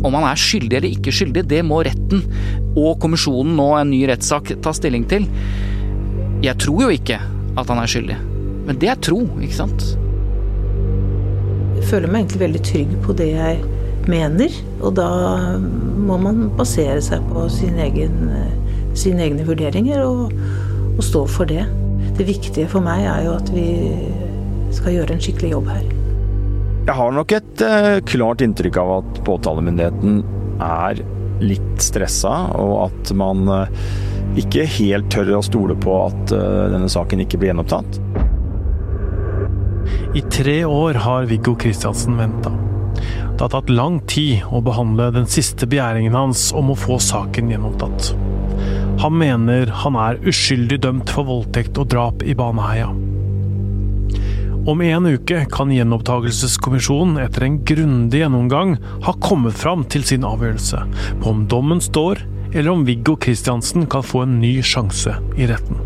Om 0.00 0.16
han 0.16 0.26
er 0.30 0.40
skyldig 0.40 0.78
eller 0.78 0.94
ikke 0.94 1.12
skyldig, 1.14 1.44
det 1.50 1.60
må 1.66 1.82
retten 1.84 2.22
og 2.78 3.00
kommisjonen 3.02 3.56
nå 3.58 3.68
en 3.76 3.90
ny 3.92 4.04
rettssak 4.08 4.54
ta 4.64 4.72
stilling 4.76 5.04
til. 5.10 5.26
Jeg 6.44 6.56
tror 6.62 6.86
jo 6.86 6.94
ikke 6.94 7.18
at 7.20 7.68
han 7.68 7.82
er 7.82 7.90
skyldig. 7.90 8.16
Men 8.68 8.78
det 8.80 8.92
er 8.92 9.02
tro, 9.02 9.20
ikke 9.42 9.58
sant? 9.58 9.84
Jeg 11.76 11.88
føler 11.88 12.10
meg 12.10 12.24
egentlig 12.24 12.42
veldig 12.44 12.62
trygg 12.68 12.96
på 13.04 13.16
det 13.18 13.28
jeg 13.32 13.60
mener. 14.10 14.56
Og 14.80 14.94
da 14.96 15.08
må 16.00 16.16
man 16.22 16.48
basere 16.58 17.00
seg 17.04 17.24
på 17.32 17.46
sin 17.52 17.80
egen, 17.82 18.32
sine 18.98 19.26
egne 19.26 19.46
vurderinger 19.48 20.04
og, 20.04 20.34
og 20.96 21.04
stå 21.04 21.26
for 21.28 21.50
det. 21.50 21.66
Det 22.16 22.28
viktige 22.28 22.68
for 22.70 22.84
meg 22.84 23.04
er 23.08 23.24
jo 23.28 23.36
at 23.36 23.52
vi 23.54 23.68
skal 24.76 25.00
gjøre 25.00 25.16
en 25.16 25.24
skikkelig 25.24 25.56
jobb 25.56 25.72
her. 25.72 25.88
Jeg 26.80 26.96
har 26.96 27.12
nok 27.12 27.32
et 27.36 27.62
uh, 27.62 27.98
klart 28.08 28.40
inntrykk 28.44 28.78
av 28.80 28.92
at 29.00 29.18
påtalemyndigheten 29.26 30.22
er 30.64 31.02
litt 31.44 31.82
stressa, 31.84 32.32
og 32.56 32.72
at 32.86 33.12
man 33.16 33.44
uh, 33.48 33.82
ikke 34.40 34.64
helt 34.78 35.10
tør 35.12 35.34
å 35.36 35.44
stole 35.44 35.76
på 35.80 35.96
at 36.06 36.32
uh, 36.32 36.70
denne 36.72 36.88
saken 36.90 37.24
ikke 37.26 37.40
blir 37.40 37.52
gjenopptatt. 37.52 38.00
I 40.16 40.24
tre 40.32 40.56
år 40.64 41.02
har 41.04 41.28
Viggo 41.30 41.54
Kristiansen 41.60 42.16
venta. 42.18 42.52
Det 42.96 43.44
har 43.44 43.52
tatt 43.52 43.70
lang 43.72 44.00
tid 44.10 44.42
å 44.50 44.60
behandle 44.64 45.10
den 45.14 45.28
siste 45.30 45.68
begjæringen 45.70 46.16
hans 46.16 46.48
om 46.56 46.72
å 46.72 46.78
få 46.78 46.98
saken 47.00 47.52
gjenopptatt. 47.52 48.10
Han 49.00 49.16
mener 49.20 49.70
han 49.84 49.96
er 49.96 50.20
uskyldig 50.28 50.80
dømt 50.84 51.12
for 51.12 51.28
voldtekt 51.28 51.78
og 51.80 51.92
drap 51.92 52.24
i 52.26 52.34
Baneheia. 52.36 52.90
Om 54.66 54.80
en 54.80 55.06
uke 55.06 55.46
kan 55.48 55.70
gjenopptakelseskommisjonen 55.72 57.16
etter 57.22 57.46
en 57.46 57.54
grundig 57.64 58.20
gjennomgang 58.20 58.74
ha 59.06 59.14
kommet 59.24 59.56
fram 59.56 59.86
til 59.88 60.04
sin 60.04 60.26
avgjørelse 60.28 60.82
på 61.22 61.32
om 61.32 61.46
dommen 61.48 61.80
står, 61.80 62.20
eller 62.52 62.68
om 62.74 62.84
Viggo 62.84 63.14
Kristiansen 63.16 63.86
kan 63.88 64.04
få 64.04 64.26
en 64.26 64.36
ny 64.42 64.58
sjanse 64.60 65.16
i 65.40 65.48
retten. 65.48 65.80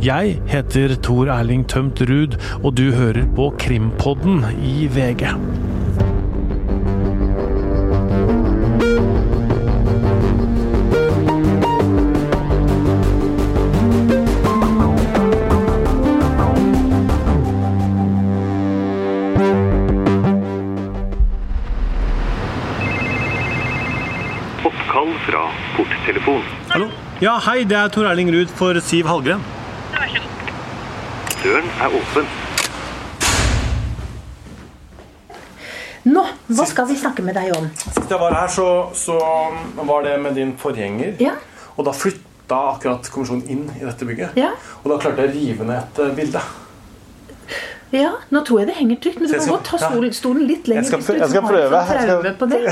Jeg 0.00 0.38
heter 0.48 0.94
Tor 1.04 1.28
Erling 1.34 1.66
Tømt 1.68 2.00
Ruud, 2.08 2.38
og 2.62 2.72
du 2.78 2.86
hører 2.94 3.26
på 3.36 3.50
Krimpodden 3.60 4.44
i 4.64 4.86
VG. 4.88 5.26
Porttelefon. 26.08 26.42
Hallo? 26.68 26.88
Ja, 27.20 27.38
hei, 27.44 27.64
det 27.68 27.76
er 27.76 27.88
Tor 27.92 28.06
Erling 28.08 28.30
Ruud 28.32 28.52
for 28.56 28.78
Siv 28.80 29.08
Hallgren. 29.10 29.42
Døren 31.42 31.68
er 31.82 31.96
åpen. 31.98 32.28
Nå, 36.08 36.22
hva 36.56 36.64
skal 36.70 36.88
vi 36.88 36.96
snakke 36.96 37.24
med 37.26 37.36
deg 37.36 37.52
om? 37.58 37.66
Sist 37.76 38.08
jeg 38.08 38.20
var 38.22 38.32
her, 38.38 38.48
så, 38.48 38.68
så 38.96 39.18
var 39.76 40.06
det 40.06 40.14
med 40.22 40.38
din 40.38 40.54
forgjenger. 40.58 41.18
Ja. 41.20 41.34
Og 41.76 41.84
da 41.86 41.92
flytta 41.92 42.62
akkurat 42.72 43.10
kommisjonen 43.12 43.44
inn 43.52 43.66
i 43.76 43.84
dette 43.84 44.08
bygget. 44.08 44.38
Ja. 44.40 44.54
Og 44.80 44.88
da 44.94 44.98
klarte 45.02 45.26
jeg 45.26 45.34
å 45.34 45.36
rive 45.36 45.68
ned 45.68 45.82
et 45.82 46.02
eh, 46.06 46.14
bilde. 46.16 46.44
Ja, 47.92 48.14
nå 48.32 48.42
tror 48.44 48.62
jeg 48.62 48.70
det 48.72 48.78
henger 48.80 48.98
trygt, 49.04 49.20
men 49.20 49.28
du 49.28 49.36
kan 49.36 49.44
skal- 49.44 49.58
godt 49.58 49.68
ta 49.68 49.78
ja. 49.82 49.92
stolen, 49.92 50.16
stolen 50.16 50.48
litt 50.48 50.68
lenger. 50.68 50.88
Jeg 50.88 51.04
skal 51.04 51.20
jeg 51.20 51.30
skal 51.30 51.44
har 51.44 51.52
prøve. 51.52 51.84
Jeg 51.92 52.08
skal- 52.08 52.36
på 52.40 52.50
det. 52.54 52.64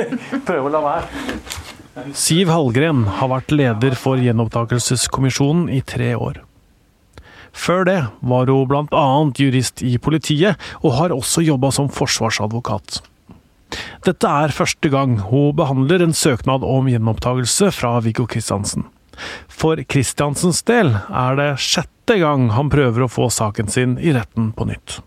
Prøve 0.48 0.70
å 0.70 0.74
la 0.78 0.86
være. 0.86 1.63
Siv 1.94 2.48
Hallgren 2.50 3.04
har 3.20 3.30
vært 3.30 3.52
leder 3.54 3.94
for 3.94 4.18
gjenopptakelseskommisjonen 4.18 5.68
i 5.70 5.78
tre 5.86 6.10
år. 6.18 6.40
Før 7.54 7.86
det 7.86 8.00
var 8.18 8.50
hun 8.50 8.66
bl.a. 8.66 9.04
jurist 9.38 9.82
i 9.86 9.94
politiet, 10.02 10.58
og 10.82 10.96
har 10.98 11.14
også 11.14 11.44
jobba 11.46 11.70
som 11.70 11.86
forsvarsadvokat. 11.94 12.98
Dette 14.06 14.26
er 14.26 14.54
første 14.54 14.90
gang 14.90 15.20
hun 15.30 15.54
behandler 15.56 16.02
en 16.02 16.16
søknad 16.18 16.66
om 16.66 16.90
gjenopptakelse 16.90 17.70
fra 17.78 17.96
Viggo 18.02 18.26
Kristiansen. 18.26 18.88
For 19.46 19.78
Kristiansens 19.86 20.64
del 20.66 20.96
er 20.98 21.38
det 21.38 21.50
sjette 21.62 22.18
gang 22.18 22.50
han 22.58 22.74
prøver 22.74 23.06
å 23.06 23.12
få 23.12 23.30
saken 23.30 23.70
sin 23.70 23.98
i 24.02 24.12
retten 24.18 24.50
på 24.56 24.66
nytt. 24.66 24.98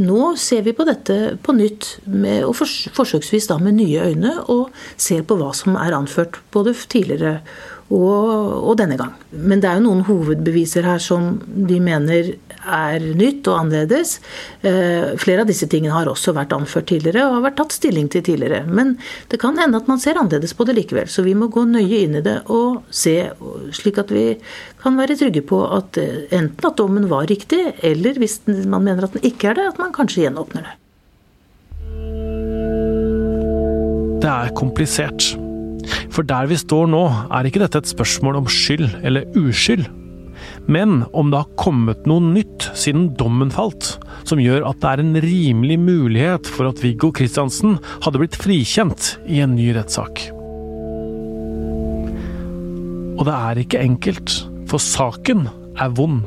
Nå 0.00 0.32
ser 0.40 0.62
vi 0.64 0.72
på 0.76 0.86
dette 0.88 1.36
på 1.44 1.52
nytt, 1.56 1.88
med, 2.08 2.46
og 2.48 2.56
forsøksvis 2.56 3.50
da 3.50 3.58
med 3.60 3.76
nye 3.76 4.06
øyne, 4.12 4.34
og 4.52 4.70
ser 4.96 5.24
på 5.26 5.36
hva 5.40 5.50
som 5.56 5.76
er 5.76 5.96
anført 5.96 6.40
både 6.54 6.74
tidligere 6.88 7.40
og, 7.92 8.64
og 8.70 8.76
denne 8.80 8.96
gang. 9.00 9.12
Men 9.32 9.60
det 9.60 9.68
er 9.68 9.78
jo 9.78 9.86
noen 9.86 10.04
hovedbeviser 10.06 10.86
her 10.86 11.02
som 11.02 11.36
de 11.68 11.78
mener 11.82 12.32
er 12.62 13.04
nytt 13.18 13.48
og 13.50 13.58
annerledes. 13.58 14.16
Eh, 14.62 15.12
flere 15.20 15.44
av 15.44 15.50
disse 15.50 15.66
tingene 15.70 15.94
har 15.94 16.10
også 16.10 16.34
vært 16.36 16.54
anført 16.56 16.88
tidligere 16.90 17.26
og 17.26 17.38
har 17.38 17.46
vært 17.48 17.58
tatt 17.60 17.76
stilling 17.76 18.08
til 18.12 18.24
tidligere. 18.26 18.62
Men 18.66 18.94
det 19.32 19.40
kan 19.42 19.58
hende 19.60 19.80
at 19.80 19.90
man 19.90 20.00
ser 20.02 20.20
annerledes 20.20 20.54
på 20.56 20.66
det 20.68 20.76
likevel, 20.78 21.10
så 21.10 21.26
vi 21.26 21.36
må 21.38 21.50
gå 21.52 21.66
nøye 21.68 22.04
inn 22.06 22.18
i 22.20 22.24
det 22.24 22.38
og 22.52 22.82
se, 22.88 23.16
slik 23.74 24.00
at 24.02 24.12
vi 24.14 24.26
kan 24.82 24.98
være 24.98 25.18
trygge 25.18 25.44
på 25.46 25.62
at 25.68 25.98
eh, 26.00 26.24
enten 26.30 26.70
at 26.70 26.78
dommen 26.78 27.10
var 27.12 27.28
riktig, 27.30 27.64
eller 27.82 28.22
hvis 28.22 28.40
man 28.48 28.86
mener 28.86 29.08
at 29.08 29.18
den 29.18 29.26
ikke 29.26 29.52
er 29.52 29.60
det, 29.60 29.72
at 29.74 29.82
man 29.82 29.94
kanskje 29.94 30.26
gjenåpner 30.26 30.70
det. 30.70 30.78
Det 34.22 34.30
er 34.30 34.52
komplisert. 34.54 35.32
For 36.12 36.26
der 36.26 36.48
vi 36.50 36.58
står 36.60 36.90
nå, 36.92 37.02
er 37.32 37.48
ikke 37.48 37.62
dette 37.62 37.82
et 37.82 37.90
spørsmål 37.90 38.42
om 38.42 38.50
skyld 38.50 38.88
eller 39.02 39.26
uskyld. 39.38 39.88
Men 40.70 41.02
om 41.12 41.30
det 41.32 41.40
har 41.42 41.56
kommet 41.60 42.06
noe 42.08 42.22
nytt 42.22 42.68
siden 42.78 43.10
dommen 43.18 43.50
falt, 43.54 43.96
som 44.28 44.40
gjør 44.42 44.66
at 44.68 44.82
det 44.82 44.90
er 44.90 45.02
en 45.02 45.16
rimelig 45.24 45.78
mulighet 45.82 46.50
for 46.50 46.70
at 46.70 46.82
Viggo 46.82 47.12
Kristiansen 47.14 47.78
hadde 48.04 48.22
blitt 48.22 48.38
frikjent 48.38 49.16
i 49.26 49.42
en 49.44 49.56
ny 49.58 49.72
rettssak. 49.76 50.28
Og 53.18 53.26
det 53.28 53.34
er 53.36 53.62
ikke 53.62 53.82
enkelt, 53.82 54.36
for 54.70 54.82
saken 54.82 55.46
er 55.78 55.92
vond. 55.94 56.22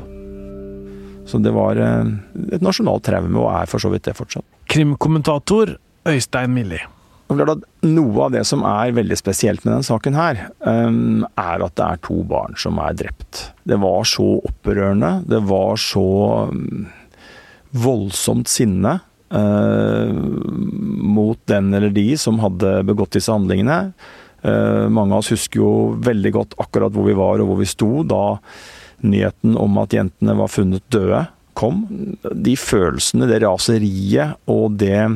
Så 1.26 1.40
det 1.42 1.50
var 1.52 1.78
eh, 1.82 2.12
et 2.54 2.62
nasjonalt 2.62 3.04
traume, 3.08 3.34
og 3.42 3.50
er 3.50 3.70
for 3.70 3.82
så 3.82 3.90
vidt 3.92 4.06
det 4.06 4.14
fortsatt. 4.16 4.46
Krimkommentator 4.70 5.74
Øystein 6.06 6.54
Milli. 6.54 6.78
Noe 7.26 8.20
av 8.22 8.30
det 8.30 8.44
som 8.46 8.62
er 8.68 8.94
veldig 8.94 9.16
spesielt 9.18 9.64
med 9.64 9.72
denne 9.72 9.86
saken, 9.86 10.14
her, 10.14 10.44
um, 10.62 11.24
er 11.34 11.64
at 11.64 11.74
det 11.78 11.86
er 11.86 12.02
to 12.06 12.20
barn 12.28 12.54
som 12.60 12.78
er 12.82 12.94
drept. 12.98 13.48
Det 13.66 13.78
var 13.82 14.06
så 14.06 14.36
opprørende. 14.46 15.10
Det 15.26 15.40
var 15.48 15.80
så 15.80 16.06
um, 16.52 16.86
voldsomt 17.74 18.50
sinne 18.50 18.98
uh, 19.34 20.12
mot 20.14 21.40
den 21.50 21.74
eller 21.74 21.90
de 21.94 22.12
som 22.20 22.38
hadde 22.44 22.78
begått 22.86 23.18
disse 23.18 23.34
handlingene. 23.34 23.90
Uh, 24.46 24.86
mange 24.86 25.16
av 25.16 25.24
oss 25.24 25.32
husker 25.34 25.64
jo 25.64 25.72
veldig 26.06 26.34
godt 26.36 26.54
akkurat 26.62 26.94
hvor 26.94 27.08
vi 27.08 27.18
var 27.18 27.42
og 27.42 27.50
hvor 27.50 27.58
vi 27.58 27.66
sto 27.66 27.90
da 28.06 28.36
nyheten 29.02 29.58
om 29.58 29.82
at 29.82 29.98
jentene 29.98 30.38
var 30.38 30.52
funnet 30.52 30.86
døde 30.94 31.26
kom. 31.58 31.82
De 32.22 32.54
følelsene, 32.60 33.26
det 33.26 33.42
raseriet 33.42 34.38
og 34.52 34.78
det 34.78 35.08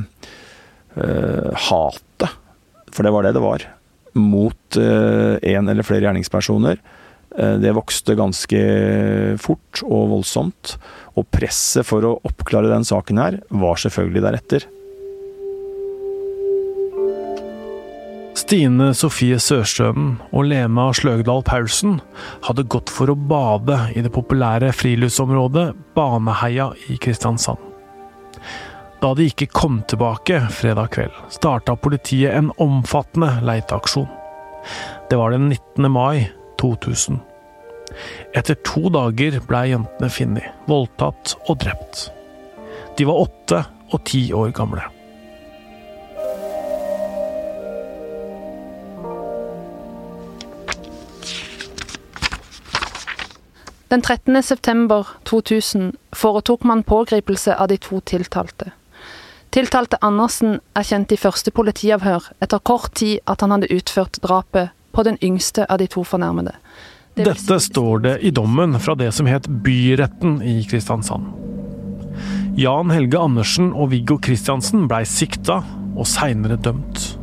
uh, 0.96 1.50
hatet, 1.68 2.38
for 2.90 3.06
det 3.06 3.12
var 3.14 3.26
det 3.26 3.34
det 3.36 3.44
var, 3.44 3.66
mot 4.18 4.80
uh, 4.80 5.36
en 5.38 5.70
eller 5.70 5.86
flere 5.86 6.08
gjerningspersoner, 6.08 6.80
uh, 7.38 7.56
det 7.62 7.76
vokste 7.76 8.18
ganske 8.18 8.64
fort 9.42 9.84
og 9.86 10.10
voldsomt. 10.16 10.76
Og 11.18 11.28
presset 11.30 11.86
for 11.86 12.06
å 12.06 12.18
oppklare 12.26 12.70
den 12.72 12.86
saken 12.86 13.22
her 13.22 13.40
var 13.50 13.80
selvfølgelig 13.82 14.26
deretter. 14.26 14.68
Stine 18.40 18.92
Sofie 18.96 19.36
Sørstrømen 19.42 20.14
og 20.30 20.46
Lena 20.48 20.88
Sløgdal 20.96 21.42
Paulsen 21.46 21.98
hadde 22.46 22.64
gått 22.72 22.90
for 22.90 23.12
å 23.12 23.18
bade 23.18 23.76
i 23.94 24.02
det 24.02 24.12
populære 24.14 24.72
friluftsområdet 24.74 25.68
Baneheia 25.94 26.70
i 26.90 26.98
Kristiansand. 27.02 27.69
Da 29.00 29.14
de 29.16 29.24
ikke 29.30 29.46
kom 29.48 29.78
tilbake 29.88 30.42
fredag 30.52 30.90
kveld, 30.92 31.14
starta 31.32 31.72
politiet 31.72 32.34
en 32.36 32.50
omfattende 32.60 33.30
leiteaksjon. 33.48 34.08
Det 35.08 35.16
var 35.16 35.32
den 35.32 35.48
19. 35.48 35.88
mai 35.88 36.26
2000. 36.60 37.22
Etter 38.36 38.58
to 38.60 38.90
dager 38.92 39.38
blei 39.48 39.70
jentene 39.70 40.10
funnet, 40.12 40.50
voldtatt 40.68 41.32
og 41.48 41.62
drept. 41.62 42.10
De 42.98 43.06
var 43.08 43.22
åtte 43.22 43.62
og 43.88 44.02
ti 44.04 44.26
år 44.36 44.52
gamle. 44.52 44.84
Den 53.90 54.04
13. 54.04 54.42
september 54.42 55.08
2000 55.24 55.96
foretok 56.12 56.68
man 56.68 56.84
pågripelse 56.84 57.56
av 57.56 57.72
de 57.72 57.80
to 57.80 57.98
tiltalte. 58.06 58.70
Tiltalte 59.50 59.98
Andersen 60.06 60.60
erkjente 60.78 61.16
i 61.16 61.18
første 61.18 61.50
politiavhør 61.50 62.28
etter 62.44 62.60
kort 62.62 62.92
tid 63.00 63.18
at 63.30 63.42
han 63.42 63.50
hadde 63.56 63.70
utført 63.74 64.20
drapet 64.22 64.70
på 64.94 65.04
den 65.06 65.18
yngste 65.26 65.66
av 65.70 65.80
de 65.82 65.88
to 65.90 66.04
fornærmede. 66.06 66.52
Det 67.18 67.24
Dette 67.26 67.58
si- 67.58 67.70
står 67.72 68.02
det 68.04 68.14
i 68.22 68.30
dommen 68.30 68.78
fra 68.78 68.94
det 68.94 69.10
som 69.14 69.26
het 69.26 69.48
Byretten 69.64 70.38
i 70.42 70.60
Kristiansand. 70.70 71.26
Jan 72.58 72.90
Helge 72.90 73.18
Andersen 73.18 73.72
og 73.72 73.90
Viggo 73.90 74.18
Kristiansen 74.22 74.86
blei 74.90 75.02
sikta 75.04 75.60
og 75.96 76.06
seinere 76.06 76.56
dømt. 76.56 77.16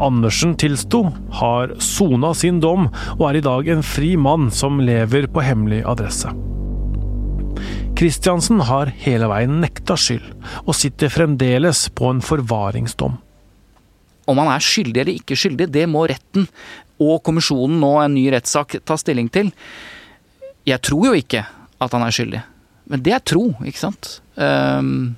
Andersen 0.00 0.54
tilsto, 0.56 1.12
har 1.40 1.74
sona 1.82 2.32
sin 2.34 2.60
dom 2.60 2.88
og 3.18 3.24
er 3.30 3.36
i 3.40 3.44
dag 3.44 3.68
en 3.68 3.82
fri 3.82 4.14
mann 4.16 4.50
som 4.50 4.78
lever 4.80 5.26
på 5.26 5.42
hemmelig 5.42 5.82
adresse. 5.84 6.30
Kristiansen 7.96 8.60
har 8.68 8.90
hele 9.00 9.28
veien 9.30 9.54
nekta 9.62 9.94
skyld, 9.96 10.26
og 10.68 10.76
sitter 10.76 11.08
fremdeles 11.12 11.86
på 11.96 12.10
en 12.12 12.20
forvaringsdom. 12.24 13.14
Om 14.26 14.40
han 14.42 14.50
er 14.52 14.64
skyldig 14.64 15.00
eller 15.00 15.16
ikke 15.16 15.38
skyldig, 15.38 15.70
det 15.72 15.86
må 15.88 16.02
retten 16.10 16.44
og 17.00 17.22
kommisjonen 17.24 17.78
nå 17.80 17.92
en 18.02 18.16
ny 18.16 18.26
rettssak 18.34 18.78
ta 18.84 18.98
stilling 19.00 19.30
til. 19.32 19.48
Jeg 20.68 20.82
tror 20.84 21.08
jo 21.08 21.14
ikke 21.16 21.44
at 21.46 21.96
han 21.96 22.04
er 22.04 22.12
skyldig. 22.12 22.42
Men 22.92 23.02
det 23.06 23.14
er 23.16 23.24
tro, 23.24 23.46
ikke 23.64 23.80
sant? 23.86 24.18
Ehm, 24.36 25.16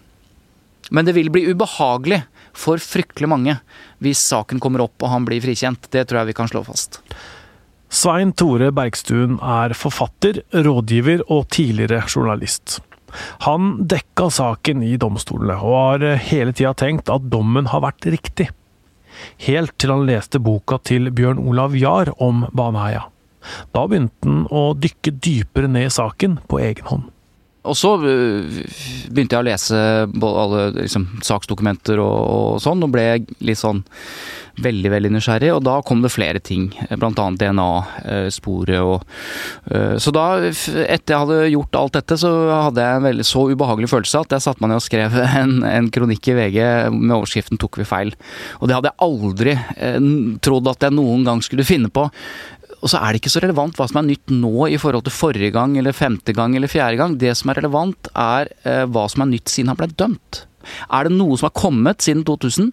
men 0.95 1.09
det 1.09 1.17
vil 1.17 1.33
bli 1.35 1.49
ubehagelig 1.51 2.23
for 2.59 2.79
fryktelig 2.83 3.29
mange 3.31 3.57
hvis 4.05 4.23
saken 4.31 4.63
kommer 4.63 4.87
opp 4.87 5.03
og 5.03 5.13
han 5.13 5.27
blir 5.27 5.43
frikjent. 5.43 5.91
Det 5.91 6.07
tror 6.07 6.23
jeg 6.23 6.31
vi 6.31 6.39
kan 6.39 6.51
slå 6.51 6.63
fast. 6.67 7.01
Svein 7.89 8.35
Tore 8.37 8.69
Bergstuen 8.77 9.39
er 9.41 9.73
forfatter, 9.73 10.43
rådgiver 10.53 11.23
og 11.33 11.47
tidligere 11.55 12.05
journalist. 12.05 12.83
Han 13.47 13.87
dekka 13.89 14.29
saken 14.29 14.83
i 14.85 14.99
domstolene, 15.01 15.57
og 15.57 16.03
har 16.05 16.19
hele 16.29 16.53
tida 16.53 16.75
tenkt 16.77 17.09
at 17.09 17.31
dommen 17.33 17.71
har 17.73 17.81
vært 17.87 18.11
riktig. 18.13 18.51
Helt 19.49 19.73
til 19.81 19.95
han 19.95 20.05
leste 20.07 20.39
boka 20.39 20.79
til 20.85 21.09
Bjørn 21.11 21.41
Olav 21.41 21.77
Jahr 21.81 22.13
om 22.23 22.45
Baneheia. 22.53 23.07
Da 23.73 23.87
begynte 23.89 24.29
han 24.29 24.45
å 24.53 24.75
dykke 24.77 25.15
dypere 25.25 25.71
ned 25.73 25.89
i 25.89 25.95
saken 25.95 26.43
på 26.51 26.61
egen 26.61 26.91
hånd. 26.93 27.09
Og 27.69 27.77
så 27.79 27.95
øh, 28.01 28.61
begynte 29.13 29.37
jeg 29.37 29.45
å 29.45 29.49
lese 29.49 29.85
alle 30.09 30.67
liksom, 30.81 31.09
saksdokumenter 31.25 32.01
og, 32.03 32.19
og 32.19 32.61
sånn, 32.65 32.83
og 32.85 32.93
ble 32.95 33.09
litt 33.45 33.61
sånn 33.61 33.85
veldig, 34.63 34.91
veldig 34.93 35.13
nysgjerrig. 35.15 35.51
Og 35.55 35.63
da 35.67 35.79
kom 35.87 36.03
det 36.03 36.13
flere 36.13 36.43
ting, 36.45 36.69
annet 36.91 37.41
DNA-sporet 37.41 38.81
og 38.83 39.03
øh, 39.73 39.97
Så 40.03 40.13
da, 40.15 40.27
etter 40.49 41.15
jeg 41.15 41.23
hadde 41.23 41.39
gjort 41.53 41.81
alt 41.81 41.99
dette, 41.99 42.19
så 42.21 42.33
hadde 42.51 42.85
jeg 42.85 43.01
en 43.01 43.09
veldig 43.09 43.29
så 43.29 43.45
ubehagelig 43.53 43.93
følelse 43.93 44.25
at 44.25 44.37
jeg 44.37 44.47
satte 44.47 44.65
meg 44.65 44.73
ned 44.73 44.83
og 44.83 44.87
skrev 44.87 45.19
en, 45.43 45.57
en 45.69 45.91
kronikk 45.95 46.31
i 46.33 46.37
VG 46.39 46.61
med 46.95 47.17
overskriften 47.21 47.61
'Tok 47.61 47.81
vi 47.81 47.89
feil'. 47.89 48.15
Og 48.61 48.69
det 48.69 48.79
hadde 48.79 48.93
jeg 48.93 49.03
aldri 49.09 49.57
eh, 49.57 49.99
trodd 50.45 50.71
at 50.71 50.89
jeg 50.89 50.97
noen 50.97 51.27
gang 51.27 51.43
skulle 51.45 51.67
finne 51.69 51.93
på. 51.93 52.09
Og 52.79 52.91
så 52.93 53.01
er 53.01 53.13
det 53.13 53.23
ikke 53.23 53.33
så 53.35 53.43
relevant 53.43 53.79
hva 53.79 53.89
som 53.91 54.01
er 54.01 54.09
nytt 54.11 54.33
nå 54.33 54.69
i 54.71 54.79
forhold 54.81 55.07
til 55.09 55.15
forrige 55.15 55.51
gang 55.55 55.75
eller 55.81 55.97
femte 55.97 56.35
gang 56.37 56.55
eller 56.57 56.71
fjerde 56.71 57.01
gang. 57.01 57.17
Det 57.19 57.33
som 57.39 57.51
er 57.51 57.59
relevant, 57.61 58.11
er 58.15 58.53
eh, 58.63 58.85
hva 58.87 59.07
som 59.11 59.25
er 59.25 59.33
nytt 59.33 59.51
siden 59.51 59.73
han 59.73 59.81
ble 59.81 59.91
dømt. 59.91 60.45
Er 60.93 61.09
det 61.09 61.17
noe 61.17 61.39
som 61.39 61.49
har 61.49 61.57
kommet 61.59 62.05
siden 62.05 62.25
2000 62.29 62.71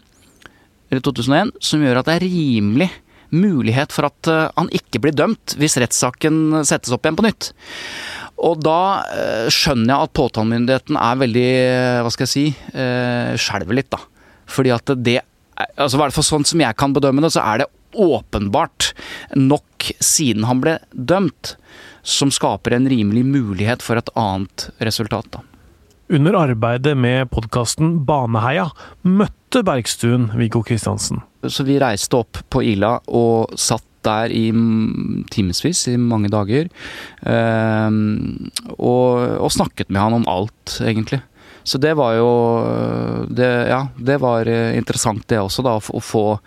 eller 0.92 1.02
2001 1.02 1.56
som 1.66 1.82
gjør 1.82 2.00
at 2.00 2.10
det 2.10 2.20
er 2.20 2.28
rimelig 2.28 2.92
mulighet 3.36 3.94
for 3.96 4.08
at 4.12 4.30
eh, 4.30 4.52
han 4.54 4.70
ikke 4.78 5.02
blir 5.02 5.16
dømt 5.18 5.58
hvis 5.60 5.80
rettssaken 5.82 6.62
settes 6.68 6.94
opp 6.94 7.08
igjen 7.08 7.18
på 7.18 7.26
nytt? 7.26 7.50
Og 8.46 8.60
da 8.64 8.80
eh, 9.16 9.46
skjønner 9.54 9.94
jeg 9.94 10.10
at 10.10 10.16
påtalemyndigheten 10.18 11.00
er 11.00 11.22
veldig, 11.22 11.48
eh, 11.62 12.02
hva 12.04 12.12
skal 12.12 12.28
jeg 12.28 12.34
si, 12.34 12.46
eh, 12.76 13.32
skjelver 13.40 13.80
litt, 13.80 13.90
da. 13.94 14.02
Fordi 14.52 14.74
at 14.76 14.92
det 15.02 15.22
altså 15.56 15.96
i 15.96 16.02
hvert 16.02 16.16
fall 16.16 16.26
sånn 16.28 16.46
som 16.48 16.60
jeg 16.60 16.76
kan 16.76 16.92
bedømme 16.96 17.24
det, 17.24 17.32
så 17.32 17.44
er 17.46 17.64
det 17.64 17.70
åpenbart 17.96 18.92
nok 19.36 19.92
siden 20.04 20.46
han 20.50 20.62
ble 20.64 20.78
dømt, 20.92 21.56
som 22.06 22.32
skaper 22.34 22.76
en 22.76 22.90
rimelig 22.90 23.26
mulighet 23.26 23.84
for 23.86 24.00
et 24.00 24.12
annet 24.20 24.70
resultat. 24.84 25.28
Da. 25.34 25.42
Under 26.14 26.38
arbeidet 26.38 26.94
med 26.98 27.32
podkasten 27.34 27.98
Baneheia 28.06 28.68
møtte 29.02 29.64
Bergstuen 29.66 30.30
Viggo 30.38 30.62
Kristiansen. 30.66 31.24
Så 31.42 31.66
vi 31.66 31.80
reiste 31.82 32.20
opp 32.20 32.44
på 32.54 32.62
Ila 32.66 33.00
og 33.08 33.56
satt 33.58 33.86
der 34.06 34.30
i 34.30 34.52
timevis, 35.34 35.88
i 35.90 35.96
mange 35.98 36.30
dager. 36.30 36.70
ehm, 37.26 38.52
og, 38.78 39.42
og 39.42 39.52
snakket 39.52 39.90
med 39.90 40.02
han 40.02 40.20
om 40.20 40.28
alt, 40.30 40.78
egentlig. 40.82 41.24
Så 41.66 41.80
det 41.82 41.96
var 41.98 42.14
jo 42.20 43.26
det, 43.34 43.48
Ja, 43.72 43.88
det 43.98 44.20
var 44.22 44.46
eh, 44.46 44.76
interessant 44.78 45.24
det 45.32 45.40
også, 45.42 45.64
da. 45.66 45.76
Å 45.82 46.02
få- 46.02 46.40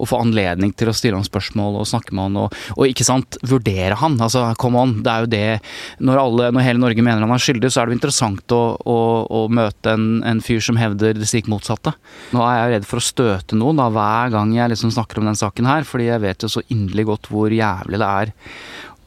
Å 0.00 0.06
få, 0.08 0.16
anledning 0.22 0.70
til 0.72 0.88
å 0.88 0.94
stille 0.96 1.18
ham 1.18 1.24
spørsmål 1.26 1.74
og 1.80 1.88
snakke 1.90 2.14
med 2.14 2.22
han, 2.30 2.36
og, 2.44 2.54
og 2.78 2.86
ikke 2.88 3.04
sant, 3.04 3.36
vurdere 3.44 3.98
han. 4.00 4.14
Altså, 4.22 4.44
come 4.56 4.78
on. 4.80 4.94
Det 5.04 5.10
er 5.12 5.24
jo 5.26 5.30
det 5.34 5.60
Når, 6.06 6.20
alle, 6.22 6.46
når 6.54 6.64
hele 6.64 6.80
Norge 6.80 7.02
mener 7.04 7.20
han 7.26 7.34
er 7.34 7.42
skyldig, 7.42 7.68
så 7.68 7.82
er 7.82 7.86
det 7.90 7.96
jo 7.96 7.98
interessant 7.98 8.54
å, 8.56 8.60
å, 8.80 8.96
å 9.28 9.42
møte 9.52 9.92
en, 9.92 10.06
en 10.24 10.40
fyr 10.40 10.62
som 10.64 10.78
hevder 10.80 11.18
det 11.18 11.28
stikk 11.28 11.50
motsatte. 11.52 11.92
Nå 12.32 12.40
er 12.46 12.60
jeg 12.62 12.72
redd 12.76 12.88
for 12.88 13.02
å 13.02 13.04
støte 13.04 13.58
noen 13.58 13.82
da, 13.82 13.90
hver 13.92 14.30
gang 14.32 14.54
jeg 14.56 14.72
liksom 14.72 14.94
snakker 14.94 15.20
om 15.20 15.28
den 15.28 15.36
saken 15.42 15.68
her, 15.68 15.84
fordi 15.84 16.08
jeg 16.08 16.22
vet 16.24 16.46
jo 16.46 16.52
så 16.54 16.62
inderlig 16.70 17.08
godt 17.10 17.28
hvor 17.34 17.52
jævlig 17.52 18.00
det 18.00 18.08
er 18.08 18.32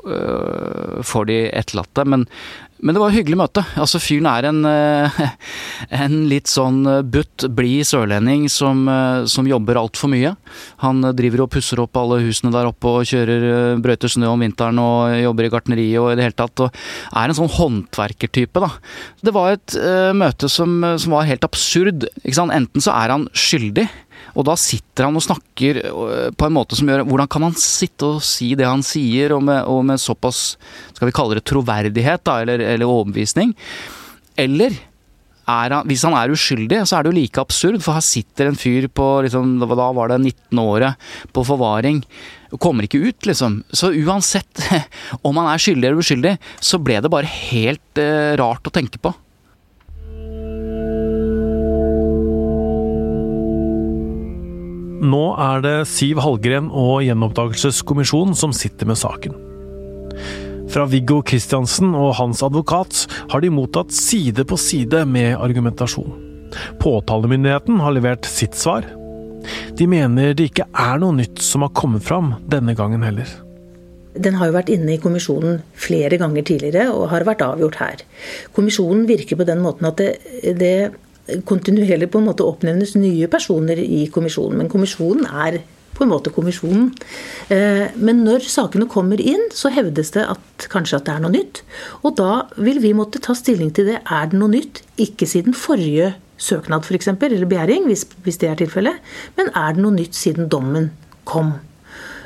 øh, 0.06 1.02
for 1.08 1.26
de 1.30 1.40
etterlatte. 1.56 2.06
Men, 2.10 2.28
men 2.84 2.96
det 2.96 3.00
var 3.02 3.14
et 3.14 3.18
hyggelig 3.22 3.38
møte. 3.40 3.64
Altså 3.80 4.02
Fyren 4.04 4.28
er 4.28 4.50
en, 4.50 4.60
øh, 4.68 5.20
en 6.04 6.18
litt 6.30 6.52
sånn 6.52 6.82
butt, 7.08 7.48
blid 7.56 7.88
sørlending 7.88 8.50
som, 8.52 8.84
øh, 8.92 9.24
som 9.32 9.48
jobber 9.48 9.80
altfor 9.80 10.12
mye. 10.12 10.34
Han 10.84 11.00
driver 11.16 11.46
og 11.46 11.54
pusser 11.56 11.80
opp 11.84 11.96
alle 12.00 12.20
husene 12.26 12.52
der 12.54 12.68
oppe 12.68 12.92
og 12.92 13.08
kjører 13.08 13.80
brøyter 13.84 14.12
snø 14.12 14.34
om 14.34 14.44
vinteren 14.44 14.82
og 14.84 15.16
jobber 15.16 15.48
i 15.48 15.54
gartneriet 15.54 16.02
og 16.02 16.12
i 16.12 16.20
det 16.20 16.28
hele 16.28 16.40
tatt. 16.44 16.66
Og 16.68 16.84
er 17.16 17.32
en 17.32 17.40
sånn 17.40 17.54
håndverkertype, 17.56 18.64
da. 18.64 18.72
Det 19.24 19.34
var 19.36 19.56
et 19.56 19.78
uh, 19.80 20.12
møte 20.18 20.50
som, 20.52 20.76
som 21.00 21.16
var 21.16 21.30
helt 21.30 21.48
absurd. 21.48 22.08
Enten 22.28 22.84
så 22.84 22.94
er 22.96 23.16
han 23.16 23.30
skyldig. 23.32 23.88
Og 24.34 24.48
da 24.48 24.56
sitter 24.60 25.08
han 25.08 25.18
og 25.18 25.26
snakker 25.26 25.82
øh, 25.90 26.30
på 26.36 26.48
en 26.48 26.56
måte 26.56 26.78
som 26.78 26.90
gjør 26.90 27.04
Hvordan 27.08 27.30
kan 27.32 27.46
han 27.48 27.58
sitte 27.60 28.16
og 28.16 28.24
si 28.26 28.54
det 28.60 28.68
han 28.68 28.86
sier, 28.86 29.36
og 29.36 29.44
med, 29.46 29.62
og 29.70 29.84
med 29.86 30.02
såpass 30.02 30.56
Skal 30.94 31.10
vi 31.10 31.16
kalle 31.16 31.38
det 31.38 31.46
troverdighet, 31.50 32.24
da, 32.26 32.40
eller, 32.42 32.64
eller 32.74 32.90
overbevisning? 32.90 33.54
Eller 34.40 34.76
er 35.44 35.74
han, 35.76 35.88
hvis 35.90 36.06
han 36.08 36.16
er 36.16 36.32
uskyldig, 36.32 36.80
så 36.88 36.98
er 36.98 37.04
det 37.04 37.12
jo 37.12 37.18
like 37.18 37.42
absurd, 37.42 37.82
for 37.84 37.98
her 37.98 38.06
sitter 38.06 38.48
en 38.48 38.60
fyr 38.60 38.88
på 38.88 39.08
liksom, 39.26 39.58
Da 39.60 39.90
var 39.98 40.14
det 40.14 40.22
19-året 40.22 40.96
på 41.36 41.44
forvaring. 41.48 42.00
og 42.54 42.62
Kommer 42.64 42.88
ikke 42.88 43.02
ut, 43.04 43.28
liksom. 43.28 43.62
Så 43.74 43.92
uansett 43.92 44.64
om 45.28 45.42
han 45.42 45.52
er 45.52 45.62
skyldig 45.62 45.90
eller 45.90 46.00
uskyldig, 46.00 46.38
så 46.64 46.80
ble 46.80 47.02
det 47.04 47.12
bare 47.12 47.28
helt 47.52 48.02
eh, 48.02 48.34
rart 48.40 48.68
å 48.68 48.74
tenke 48.74 49.02
på. 49.04 49.12
Nå 55.04 55.24
er 55.36 55.60
det 55.64 55.78
Siv 55.92 56.22
Hallgren 56.24 56.70
og 56.72 57.02
Gjenoppdagelseskommisjonen 57.04 58.38
som 58.40 58.54
sitter 58.56 58.88
med 58.88 58.96
saken. 59.02 59.36
Fra 60.72 60.86
Viggo 60.88 61.18
Kristiansen 61.28 61.92
og 61.92 62.16
hans 62.22 62.40
advokat 62.46 63.04
har 63.34 63.44
de 63.44 63.52
mottatt 63.52 63.92
side 63.92 64.46
på 64.48 64.56
side 64.56 65.04
med 65.12 65.36
argumentasjon. 65.36 66.14
Påtalemyndigheten 66.80 67.82
har 67.84 67.98
levert 67.98 68.30
sitt 68.30 68.56
svar. 68.56 68.88
De 69.76 69.90
mener 69.92 70.38
det 70.38 70.54
ikke 70.54 70.70
er 70.72 71.02
noe 71.04 71.18
nytt 71.20 71.44
som 71.44 71.66
har 71.68 71.76
kommet 71.76 72.06
fram 72.08 72.38
denne 72.48 72.72
gangen 72.78 73.04
heller. 73.04 73.28
Den 74.14 74.38
har 74.38 74.48
jo 74.48 74.56
vært 74.56 74.72
inne 74.72 74.96
i 74.96 75.02
kommisjonen 75.02 75.64
flere 75.76 76.20
ganger 76.22 76.46
tidligere 76.48 76.94
og 76.94 77.10
har 77.12 77.26
vært 77.28 77.44
avgjort 77.44 77.80
her. 77.82 78.04
Kommisjonen 78.56 79.08
virker 79.10 79.40
på 79.40 79.48
den 79.50 79.64
måten 79.66 79.90
at 79.90 80.00
det, 80.00 80.14
det 80.62 80.76
kontinuerlig 81.48 82.10
på 82.12 82.20
en 82.20 82.28
måte 82.28 82.46
oppnevnes 82.46 82.96
nye 83.00 83.30
personer 83.32 83.80
i 83.80 84.06
kommisjonen. 84.12 84.60
Men 84.60 84.72
kommisjonen 84.72 85.28
er 85.30 85.62
på 85.94 86.04
en 86.04 86.12
måte 86.12 86.34
kommisjonen. 86.34 86.92
Eh, 87.54 87.92
Men 87.96 88.24
når 88.26 88.48
sakene 88.50 88.88
kommer 88.90 89.22
inn, 89.22 89.50
så 89.54 89.70
hevdes 89.70 90.12
det 90.16 90.26
at 90.26 90.68
kanskje 90.74 90.98
at 91.00 91.06
det 91.06 91.14
er 91.16 91.24
noe 91.24 91.34
nytt. 91.36 91.62
Og 92.04 92.16
da 92.18 92.48
vil 92.58 92.82
vi 92.82 92.94
måtte 92.98 93.22
ta 93.22 93.36
stilling 93.38 93.72
til 93.74 93.92
det. 93.92 94.02
Er 94.10 94.32
det 94.32 94.40
noe 94.40 94.50
nytt? 94.50 94.82
Ikke 94.98 95.28
siden 95.30 95.54
forrige 95.54 96.16
søknad 96.38 96.84
f.eks., 96.84 97.08
eller 97.08 97.46
begjæring, 97.46 97.86
hvis, 97.86 98.08
hvis 98.24 98.38
det 98.42 98.50
er 98.50 98.56
tilfellet. 98.56 99.00
Men 99.38 99.54
er 99.56 99.74
det 99.74 99.84
noe 99.86 99.96
nytt 99.96 100.18
siden 100.18 100.50
dommen 100.50 100.92
kom? 101.30 101.54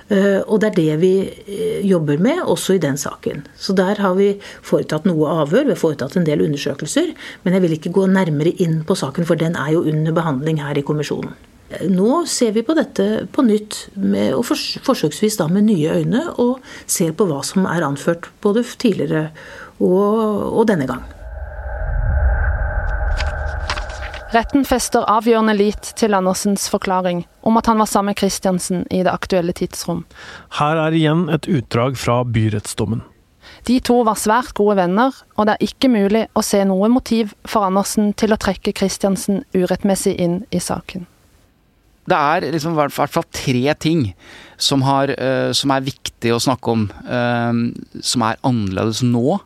Eh, 0.09 0.39
Og 0.47 0.61
det 0.61 0.69
er 0.69 0.75
det 0.77 0.99
vi 1.01 1.11
eh, 1.27 1.81
jobber 1.83 2.17
med 2.23 2.39
også 2.45 2.77
i 2.77 2.83
den 2.83 2.95
saken. 2.97 3.43
Så 3.59 3.75
der 3.75 3.99
har 3.99 4.15
vi 4.15 4.37
foretatt 4.63 5.05
noe 5.05 5.27
avhør, 5.43 5.65
vi 5.67 5.75
har 5.75 5.81
foretatt 5.81 6.15
en 6.15 6.27
del 6.27 6.45
undersøkelser. 6.45 7.11
Men 7.43 7.57
jeg 7.57 7.65
vil 7.65 7.75
ikke 7.75 7.91
gå 7.91 8.05
nærmere 8.07 8.55
inn 8.63 8.83
på 8.87 8.95
saken, 8.95 9.27
for 9.27 9.35
den 9.35 9.59
er 9.59 9.73
jo 9.75 9.83
under 9.83 10.15
behandling 10.15 10.61
her 10.63 10.79
i 10.79 10.85
kommisjonen. 10.87 11.35
Eh, 11.71 11.89
Nå 11.91 12.23
ser 12.25 12.55
vi 12.55 12.63
på 12.63 12.77
dette 12.77 13.27
på 13.35 13.43
nytt, 13.43 13.89
med, 13.99 14.31
og 14.37 14.45
forsøksvis 14.47 15.41
da 15.41 15.49
med 15.51 15.67
nye 15.67 15.99
øyne, 15.99 16.23
og 16.39 16.63
ser 16.87 17.11
på 17.11 17.27
hva 17.27 17.43
som 17.43 17.67
er 17.67 17.83
anført 17.83 18.31
både 18.41 18.63
tidligere 18.63 19.27
og, 19.79 20.55
og 20.55 20.67
denne 20.71 20.87
gang. 20.87 21.03
Retten 24.37 24.67
fester 24.69 25.01
avgjørende 25.09 25.55
lit 25.57 25.87
til 25.97 26.13
Andersens 26.13 26.67
forklaring 26.69 27.23
om 27.47 27.55
at 27.57 27.65
han 27.71 27.79
var 27.81 27.89
sammen 27.89 28.11
med 28.11 28.19
Christiansen 28.19 28.83
i 28.93 28.99
det 29.01 29.09
aktuelle 29.09 29.55
tidsrom. 29.55 30.03
Her 30.59 30.77
er 30.83 30.93
igjen 30.93 31.23
et 31.33 31.47
utdrag 31.49 31.97
fra 31.97 32.19
byrettsdommen. 32.21 33.01
De 33.65 33.79
to 33.81 33.95
var 34.05 34.19
svært 34.19 34.53
gode 34.59 34.77
venner, 34.77 35.15
og 35.39 35.47
det 35.47 35.55
er 35.55 35.65
ikke 35.71 35.89
mulig 35.89 36.27
å 36.37 36.43
se 36.45 36.61
noe 36.69 36.91
motiv 36.91 37.33
for 37.49 37.65
Andersen 37.65 38.11
til 38.19 38.35
å 38.35 38.37
trekke 38.37 38.75
Christiansen 38.77 39.41
urettmessig 39.57 40.13
inn 40.21 40.43
i 40.53 40.61
saken. 40.61 41.07
Det 42.07 42.17
er 42.37 42.51
liksom 42.53 42.75
i 42.75 42.81
hvert 42.83 43.11
fall 43.17 43.25
tre 43.33 43.73
ting 43.81 44.11
som, 44.61 44.85
har, 44.85 45.17
uh, 45.17 45.49
som 45.49 45.73
er 45.73 45.87
viktig 45.87 46.35
å 46.35 46.43
snakke 46.43 46.75
om, 46.77 46.89
uh, 47.09 48.03
som 48.05 48.27
er 48.27 48.43
annerledes 48.45 49.01
nå 49.07 49.39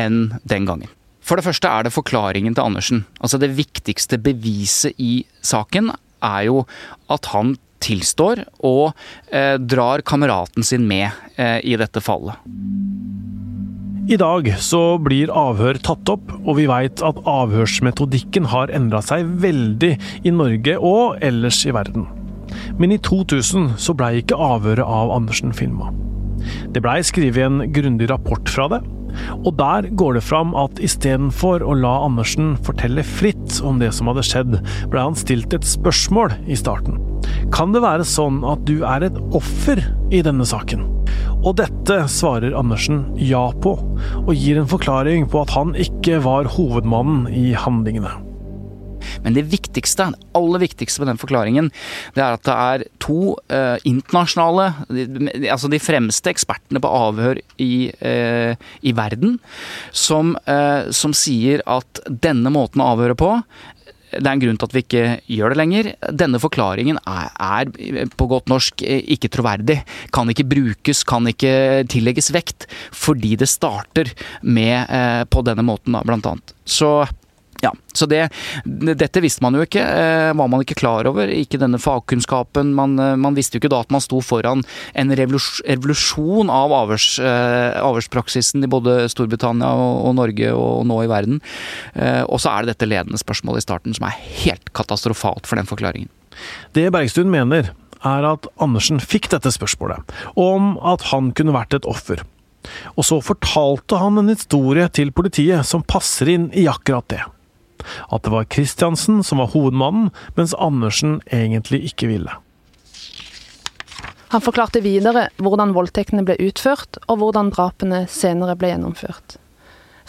enn 0.00 0.24
den 0.42 0.66
gangen. 0.66 0.90
For 1.20 1.38
det 1.38 1.46
første 1.46 1.68
er 1.68 1.86
det 1.86 1.94
forklaringen 1.94 2.56
til 2.56 2.64
Andersen. 2.64 3.04
Altså 3.20 3.38
Det 3.38 3.52
viktigste 3.56 4.18
beviset 4.18 4.96
i 4.98 5.24
saken 5.42 5.92
er 6.20 6.46
jo 6.48 6.64
at 7.12 7.30
han 7.32 7.56
tilstår 7.80 8.44
og 8.66 8.92
eh, 9.32 9.56
drar 9.56 10.04
kameraten 10.04 10.64
sin 10.66 10.86
med 10.88 11.08
eh, 11.40 11.60
i 11.64 11.76
dette 11.80 12.02
fallet. 12.04 12.36
I 14.10 14.18
dag 14.18 14.48
så 14.58 14.98
blir 14.98 15.30
avhør 15.30 15.78
tatt 15.86 16.08
opp, 16.10 16.32
og 16.42 16.56
vi 16.58 16.66
veit 16.66 17.02
at 17.06 17.20
avhørsmetodikken 17.30 18.48
har 18.50 18.72
endra 18.74 19.02
seg 19.06 19.28
veldig 19.44 19.92
i 20.26 20.32
Norge 20.34 20.74
og 20.76 21.20
ellers 21.22 21.60
i 21.68 21.74
verden. 21.76 22.08
Men 22.80 22.90
i 22.90 22.98
2000 22.98 23.76
så 23.78 23.94
blei 23.94 24.16
ikke 24.20 24.38
avhøret 24.40 24.82
av 24.82 25.12
Andersen 25.14 25.54
filma. 25.54 25.92
Det 26.74 26.82
blei 26.82 26.98
skrevet 27.06 27.44
en 27.44 27.62
grundig 27.70 28.08
rapport 28.10 28.50
fra 28.50 28.66
det, 28.72 28.80
og 29.40 29.52
der 29.58 29.88
går 29.98 30.18
det 30.18 30.24
fram 30.26 30.54
at 30.58 30.80
istedenfor 30.82 31.64
å 31.64 31.76
la 31.78 31.96
Andersen 32.06 32.54
fortelle 32.66 33.04
fritt 33.06 33.60
om 33.66 33.80
det 33.82 33.92
som 33.96 34.10
hadde 34.10 34.26
skjedd, 34.26 34.58
ble 34.92 35.04
han 35.08 35.18
stilt 35.18 35.54
et 35.56 35.66
spørsmål 35.66 36.34
i 36.50 36.58
starten. 36.58 37.00
Kan 37.54 37.74
det 37.74 37.84
være 37.84 38.06
sånn 38.06 38.40
at 38.48 38.64
du 38.68 38.80
er 38.86 39.04
et 39.06 39.20
offer 39.36 39.82
i 40.14 40.22
denne 40.26 40.46
saken? 40.48 40.86
Og 41.40 41.54
dette 41.60 42.02
svarer 42.12 42.56
Andersen 42.56 43.04
ja 43.16 43.46
på, 43.64 43.76
og 44.22 44.32
gir 44.36 44.60
en 44.60 44.70
forklaring 44.70 45.28
på 45.30 45.44
at 45.44 45.54
han 45.56 45.72
ikke 45.78 46.20
var 46.24 46.50
hovedmannen 46.56 47.30
i 47.32 47.50
handlingene. 47.56 48.29
Men 49.24 49.36
det 49.36 49.48
viktigste, 49.50 50.10
det 50.12 50.30
aller 50.38 50.62
viktigste 50.62 51.02
med 51.02 51.12
den 51.12 51.20
forklaringen, 51.20 51.70
det 52.16 52.24
er 52.24 52.36
at 52.36 52.46
det 52.46 52.56
er 52.56 52.86
to 53.02 53.34
eh, 53.52 53.76
internasjonale 53.88 54.70
Altså 55.50 55.70
de 55.70 55.80
fremste 55.82 56.30
ekspertene 56.32 56.80
på 56.82 56.90
avhør 56.90 57.40
i, 57.60 57.90
eh, 58.06 58.54
i 58.86 58.94
verden, 58.96 59.38
som, 59.92 60.34
eh, 60.46 60.90
som 60.94 61.14
sier 61.16 61.62
at 61.70 62.02
denne 62.06 62.52
måten 62.52 62.82
å 62.82 62.92
avhøre 62.94 63.18
på 63.18 63.34
det 64.10 64.26
er 64.26 64.32
en 64.32 64.40
grunn 64.42 64.56
til 64.58 64.66
at 64.66 64.72
vi 64.74 64.80
ikke 64.82 65.02
gjør 65.30 65.52
det 65.52 65.58
lenger. 65.60 65.88
Denne 66.18 66.40
forklaringen 66.42 66.96
er, 67.06 67.28
er, 67.30 68.08
på 68.18 68.26
godt 68.26 68.50
norsk 68.50 68.82
ikke 68.82 69.30
troverdig. 69.30 69.76
Kan 70.10 70.32
ikke 70.32 70.48
brukes, 70.50 71.04
kan 71.06 71.30
ikke 71.30 71.84
tillegges 71.94 72.32
vekt. 72.34 72.66
Fordi 72.90 73.36
det 73.38 73.46
starter 73.46 74.10
med 74.42 75.30
på 75.30 75.44
denne 75.46 75.62
måten, 75.62 75.94
blant 75.94 76.26
annet. 76.26 76.54
Så 76.66 76.90
ja, 77.60 77.72
så 77.92 78.06
det, 78.08 78.28
Dette 78.64 79.20
visste 79.20 79.42
man 79.44 79.56
jo 79.56 79.64
ikke, 79.66 79.82
eh, 79.82 80.30
var 80.36 80.48
man 80.48 80.62
ikke 80.64 80.78
klar 80.80 81.08
over. 81.10 81.28
Ikke 81.28 81.60
denne 81.60 81.80
fagkunnskapen. 81.80 82.72
Man, 82.76 82.96
eh, 82.98 83.16
man 83.20 83.36
visste 83.36 83.58
jo 83.58 83.62
ikke 83.62 83.72
da 83.74 83.82
at 83.84 83.92
man 83.92 84.04
sto 84.04 84.22
foran 84.24 84.64
en 84.94 85.12
revolusjon 85.16 86.52
av 86.52 86.72
avhørs, 86.76 87.18
eh, 87.20 87.76
avhørspraksisen 87.80 88.64
i 88.64 88.70
både 88.70 89.10
Storbritannia 89.12 89.68
og, 89.68 90.06
og, 90.08 90.16
Norge 90.20 90.54
og 90.56 90.86
nå 90.88 91.02
i 91.04 91.10
verden. 91.10 91.40
Og 92.30 92.38
så 92.42 92.50
er 92.52 92.64
det 92.64 92.74
dette 92.74 92.88
ledende 92.88 93.20
spørsmålet 93.20 93.62
i 93.62 93.66
starten 93.66 93.94
som 93.96 94.06
er 94.08 94.18
helt 94.42 94.72
katastrofalt 94.76 95.48
for 95.48 95.60
den 95.60 95.68
forklaringen. 95.68 96.10
Det 96.76 96.88
Bergstuen 96.92 97.30
mener, 97.32 97.72
er 98.00 98.24
at 98.24 98.46
Andersen 98.62 99.00
fikk 99.02 99.28
dette 99.32 99.52
spørsmålet, 99.52 100.14
om 100.40 100.76
at 100.80 101.10
han 101.10 101.32
kunne 101.36 101.56
vært 101.56 101.76
et 101.76 101.88
offer. 101.88 102.22
Og 102.96 103.04
så 103.06 103.20
fortalte 103.24 103.98
han 104.00 104.20
en 104.20 104.32
historie 104.32 104.86
til 104.92 105.12
politiet 105.16 105.66
som 105.68 105.84
passer 105.84 106.32
inn 106.32 106.48
i 106.56 106.66
akkurat 106.70 107.08
det. 107.12 107.22
At 108.10 108.24
det 108.24 108.32
var 108.34 108.48
Christiansen 108.52 109.22
som 109.26 109.42
var 109.42 109.52
hovedmannen, 109.54 110.10
mens 110.36 110.54
Andersen 110.58 111.20
egentlig 111.32 111.84
ikke 111.90 112.10
ville. 112.10 112.38
Han 114.30 114.42
forklarte 114.44 114.82
videre 114.84 115.26
hvordan 115.42 115.74
voldtektene 115.74 116.22
ble 116.22 116.36
utført, 116.38 117.00
og 117.10 117.18
hvordan 117.18 117.50
drapene 117.50 118.04
senere 118.10 118.54
ble 118.58 118.70
gjennomført. 118.70 119.40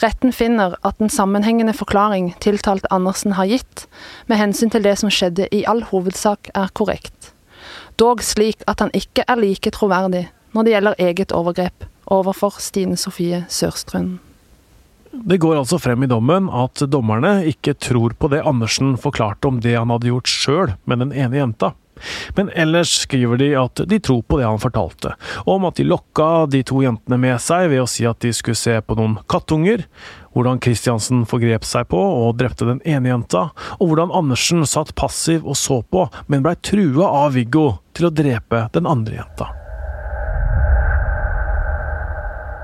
Retten 0.02 0.34
finner 0.34 0.76
at 0.86 1.02
en 1.02 1.10
sammenhengende 1.10 1.74
forklaring 1.78 2.32
tiltalt 2.42 2.86
Andersen 2.94 3.36
har 3.38 3.50
gitt, 3.50 3.86
med 4.30 4.38
hensyn 4.38 4.70
til 4.74 4.86
det 4.86 4.96
som 5.02 5.10
skjedde, 5.14 5.50
i 5.54 5.66
all 5.66 5.84
hovedsak 5.90 6.50
er 6.54 6.70
korrekt. 6.78 7.34
Dog 8.02 8.24
slik 8.26 8.64
at 8.70 8.82
han 8.82 8.94
ikke 8.98 9.26
er 9.28 9.42
like 9.42 9.74
troverdig 9.74 10.28
når 10.54 10.66
det 10.66 10.74
gjelder 10.74 11.02
eget 11.06 11.32
overgrep 11.38 11.86
overfor 12.12 12.58
Stine 12.60 12.98
Sofie 12.98 13.46
Sørstrøm. 13.50 14.20
Det 15.12 15.38
går 15.38 15.58
altså 15.60 15.76
frem 15.80 16.06
i 16.06 16.08
dommen 16.08 16.48
at 16.56 16.82
dommerne 16.88 17.42
ikke 17.50 17.74
tror 17.76 18.16
på 18.16 18.30
det 18.32 18.46
Andersen 18.48 18.94
forklarte 19.00 19.50
om 19.50 19.60
det 19.64 19.76
han 19.76 19.92
hadde 19.92 20.08
gjort 20.08 20.32
sjøl 20.32 20.74
med 20.88 21.04
den 21.04 21.12
ene 21.12 21.42
jenta. 21.42 21.74
Men 22.38 22.50
ellers 22.56 22.94
skriver 23.04 23.38
de 23.38 23.50
at 23.60 23.84
de 23.92 24.00
tror 24.02 24.24
på 24.24 24.40
det 24.40 24.48
han 24.48 24.62
fortalte, 24.62 25.12
om 25.46 25.68
at 25.68 25.78
de 25.78 25.86
lokka 25.86 26.48
de 26.50 26.64
to 26.66 26.80
jentene 26.82 27.20
med 27.22 27.38
seg 27.44 27.68
ved 27.74 27.84
å 27.84 27.90
si 27.92 28.08
at 28.10 28.24
de 28.24 28.32
skulle 28.34 28.58
se 28.58 28.80
på 28.82 28.98
noen 28.98 29.20
kattunger, 29.30 29.84
hvordan 30.32 30.62
Kristiansen 30.64 31.26
forgrep 31.30 31.68
seg 31.68 31.92
på 31.92 32.00
og 32.00 32.40
drepte 32.40 32.66
den 32.70 32.82
ene 32.88 33.12
jenta, 33.12 33.50
og 33.78 33.92
hvordan 33.92 34.16
Andersen 34.16 34.66
satt 34.66 34.96
passiv 34.98 35.46
og 35.46 35.60
så 35.60 35.82
på, 35.84 36.08
men 36.32 36.46
blei 36.46 36.56
trua 36.64 37.12
av 37.26 37.36
Viggo 37.36 37.68
til 37.94 38.10
å 38.10 38.16
drepe 38.16 38.70
den 38.74 38.90
andre 38.90 39.22
jenta. 39.22 39.52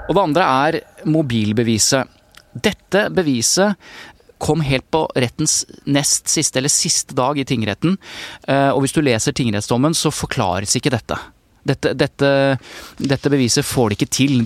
Og 0.07 0.15
det 0.15 0.23
andre 0.23 0.51
er 0.67 0.79
mobilbeviset. 1.11 2.16
Dette 2.53 3.07
beviset 3.13 3.75
kom 4.37 4.61
helt 4.61 4.85
på 4.91 5.03
rettens 5.15 5.65
nest 5.85 6.29
siste, 6.29 6.59
eller 6.59 6.69
siste 6.69 7.15
dag 7.17 7.39
i 7.39 7.45
tingretten. 7.45 7.97
Eh, 8.47 8.69
og 8.69 8.83
hvis 8.83 8.93
du 8.93 9.01
leser 9.01 9.33
tingrettsdommen, 9.33 9.97
så 9.97 10.13
forklares 10.13 10.77
ikke 10.77 10.93
dette. 10.93 11.17
Dette, 11.67 11.93
dette, 11.97 12.29
dette 12.97 13.31
beviset 13.33 13.65
får 13.65 13.89
de 13.89 13.97
ikke 13.97 14.13
til. 14.13 14.45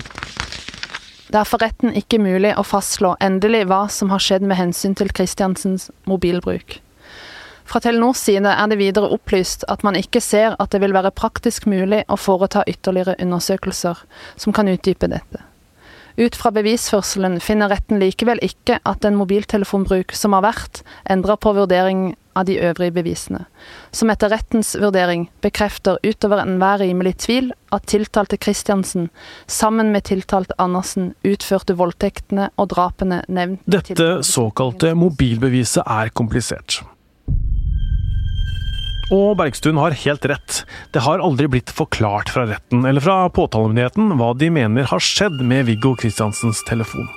Det 1.32 1.40
er 1.40 1.48
for 1.48 1.62
retten 1.62 1.94
ikke 1.96 2.20
mulig 2.20 2.54
å 2.58 2.64
fastslå 2.66 3.14
endelig 3.24 3.66
hva 3.70 3.84
som 3.92 4.10
har 4.12 4.20
skjedd 4.20 4.44
med 4.44 4.58
hensyn 4.58 4.96
til 4.98 5.12
Kristiansens 5.14 5.90
mobilbruk. 6.08 6.80
Fra 7.64 7.80
Telenors 7.80 8.20
side 8.20 8.50
er 8.50 8.68
det 8.68 8.76
videre 8.80 9.08
opplyst 9.14 9.62
at 9.72 9.84
man 9.86 9.96
ikke 9.96 10.20
ser 10.20 10.58
at 10.60 10.74
det 10.74 10.82
vil 10.82 10.92
være 10.92 11.14
praktisk 11.14 11.68
mulig 11.70 12.02
å 12.10 12.18
foreta 12.20 12.66
ytterligere 12.68 13.14
undersøkelser 13.22 14.02
som 14.36 14.52
kan 14.52 14.68
utdype 14.68 15.08
dette. 15.08 15.40
Ut 16.16 16.36
fra 16.36 16.52
bevisførselen 16.52 17.38
finner 17.40 17.72
retten 17.72 18.00
likevel 18.02 18.40
ikke 18.44 18.78
at 18.88 19.06
en 19.08 19.16
mobiltelefonbruk 19.16 20.12
som 20.16 20.36
har 20.36 20.44
vært, 20.44 20.82
endrer 21.10 21.40
på 21.40 21.54
vurdering 21.56 22.12
av 22.36 22.46
de 22.48 22.56
øvrige 22.64 22.94
bevisene, 22.96 23.44
som 23.92 24.10
etter 24.12 24.32
rettens 24.32 24.72
vurdering 24.80 25.26
bekrefter 25.44 25.98
utover 26.04 26.40
enhver 26.44 26.80
rimelig 26.80 27.18
tvil 27.26 27.50
at 27.72 27.88
tiltalte 27.92 28.38
Christiansen 28.40 29.10
sammen 29.46 29.92
med 29.92 30.06
tiltalte 30.08 30.56
Andersen 30.62 31.12
utførte 31.28 31.76
voldtektene 31.76 32.48
og 32.56 32.72
drapene 32.72 33.22
nevnt 33.28 33.64
Dette 33.68 34.22
såkalte 34.24 34.94
mobilbeviset 34.96 35.84
er 35.84 36.12
komplisert. 36.16 36.80
Og 39.12 39.34
Bergstuen 39.36 39.76
har 39.76 39.92
helt 40.04 40.24
rett. 40.24 40.62
Det 40.92 41.02
har 41.04 41.20
aldri 41.20 41.50
blitt 41.52 41.72
forklart 41.74 42.32
fra 42.32 42.46
retten 42.48 42.86
eller 42.88 43.04
fra 43.04 43.26
påtalemyndigheten 43.28 44.14
hva 44.16 44.30
de 44.40 44.48
mener 44.54 44.88
har 44.88 45.04
skjedd 45.04 45.36
med 45.44 45.66
Viggo 45.68 45.92
Kristiansens 46.00 46.62
telefon. 46.68 47.10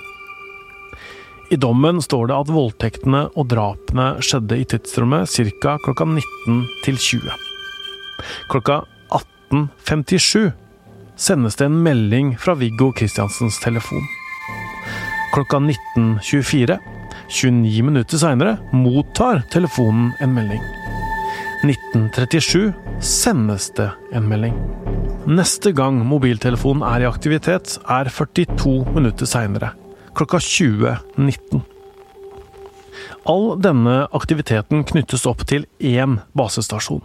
I 1.54 1.60
dommen 1.62 2.02
står 2.02 2.28
det 2.28 2.36
at 2.36 2.52
voldtektene 2.52 3.28
og 3.38 3.48
drapene 3.54 4.16
skjedde 4.26 4.58
i 4.60 4.66
tidsrommet 4.68 5.30
ca. 5.62 5.78
klokka 5.86 6.08
19 6.10 6.66
til 6.84 6.98
20. 6.98 7.36
Klokka 8.52 8.82
18.57 9.54 10.52
sendes 11.16 11.56
det 11.56 11.70
en 11.70 11.84
melding 11.86 12.34
fra 12.42 12.58
Viggo 12.60 12.90
Kristiansens 12.98 13.62
telefon. 13.64 14.04
Klokka 15.32 15.62
19.24, 15.64 16.80
29 17.30 17.86
minutter 17.88 18.20
seinere, 18.20 18.58
mottar 18.74 19.46
telefonen 19.54 20.12
en 20.20 20.36
melding. 20.36 20.85
1937 21.66 22.74
sendes 23.02 23.70
det 23.78 23.90
en 24.14 24.28
melding. 24.30 24.56
Neste 25.26 25.72
gang 25.74 25.98
mobiltelefonen 26.06 26.84
er 26.86 27.02
i 27.02 27.08
aktivitet, 27.10 27.80
er 27.90 28.10
42 28.14 28.94
minutter 28.94 29.30
seinere, 29.30 29.72
klokka 30.18 30.38
20.19. 30.38 31.64
All 33.26 33.48
denne 33.58 34.04
aktiviteten 34.14 34.86
knyttes 34.86 35.26
opp 35.26 35.42
til 35.50 35.66
én 35.82 36.20
basestasjon. 36.38 37.02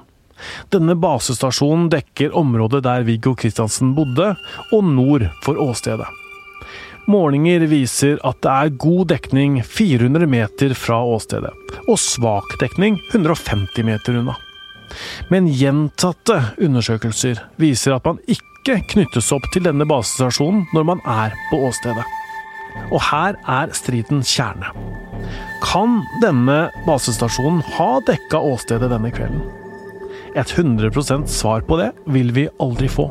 Denne 0.72 0.96
basestasjonen 1.00 1.88
dekker 1.92 2.36
området 2.36 2.82
der 2.84 3.06
Viggo 3.08 3.32
Kristiansen 3.36 3.94
bodde, 3.96 4.34
og 4.72 4.84
nord 4.84 5.28
for 5.44 5.60
åstedet. 5.60 6.08
Målinger 7.10 7.64
viser 7.70 8.20
at 8.26 8.42
det 8.44 8.52
er 8.52 8.76
god 8.84 9.08
dekning 9.14 9.58
400 9.64 10.28
meter 10.30 10.76
fra 10.76 11.00
åstedet, 11.08 11.56
og 11.88 11.98
svak 11.98 12.58
dekning 12.60 13.00
150 13.14 13.84
meter 13.88 14.20
unna. 14.20 14.36
Men 15.32 15.48
gjentatte 15.48 16.38
undersøkelser 16.60 17.42
viser 17.60 17.96
at 17.96 18.06
man 18.08 18.20
ikke 18.30 18.80
knyttes 18.92 19.30
opp 19.34 19.46
til 19.54 19.64
denne 19.66 19.86
basestasjonen 19.88 20.66
når 20.76 20.88
man 20.92 21.04
er 21.08 21.36
på 21.50 21.60
åstedet. 21.68 22.06
Og 22.90 23.00
her 23.10 23.38
er 23.50 23.72
stridens 23.74 24.30
kjerne. 24.30 24.72
Kan 25.64 26.00
denne 26.22 26.70
basestasjonen 26.86 27.62
ha 27.76 27.90
dekka 28.06 28.40
åstedet 28.52 28.90
denne 28.92 29.12
kvelden? 29.14 29.42
Et 30.38 30.46
100% 30.46 31.26
svar 31.30 31.64
på 31.66 31.78
det 31.80 31.90
vil 32.06 32.30
vi 32.36 32.46
aldri 32.62 32.88
få. 32.90 33.08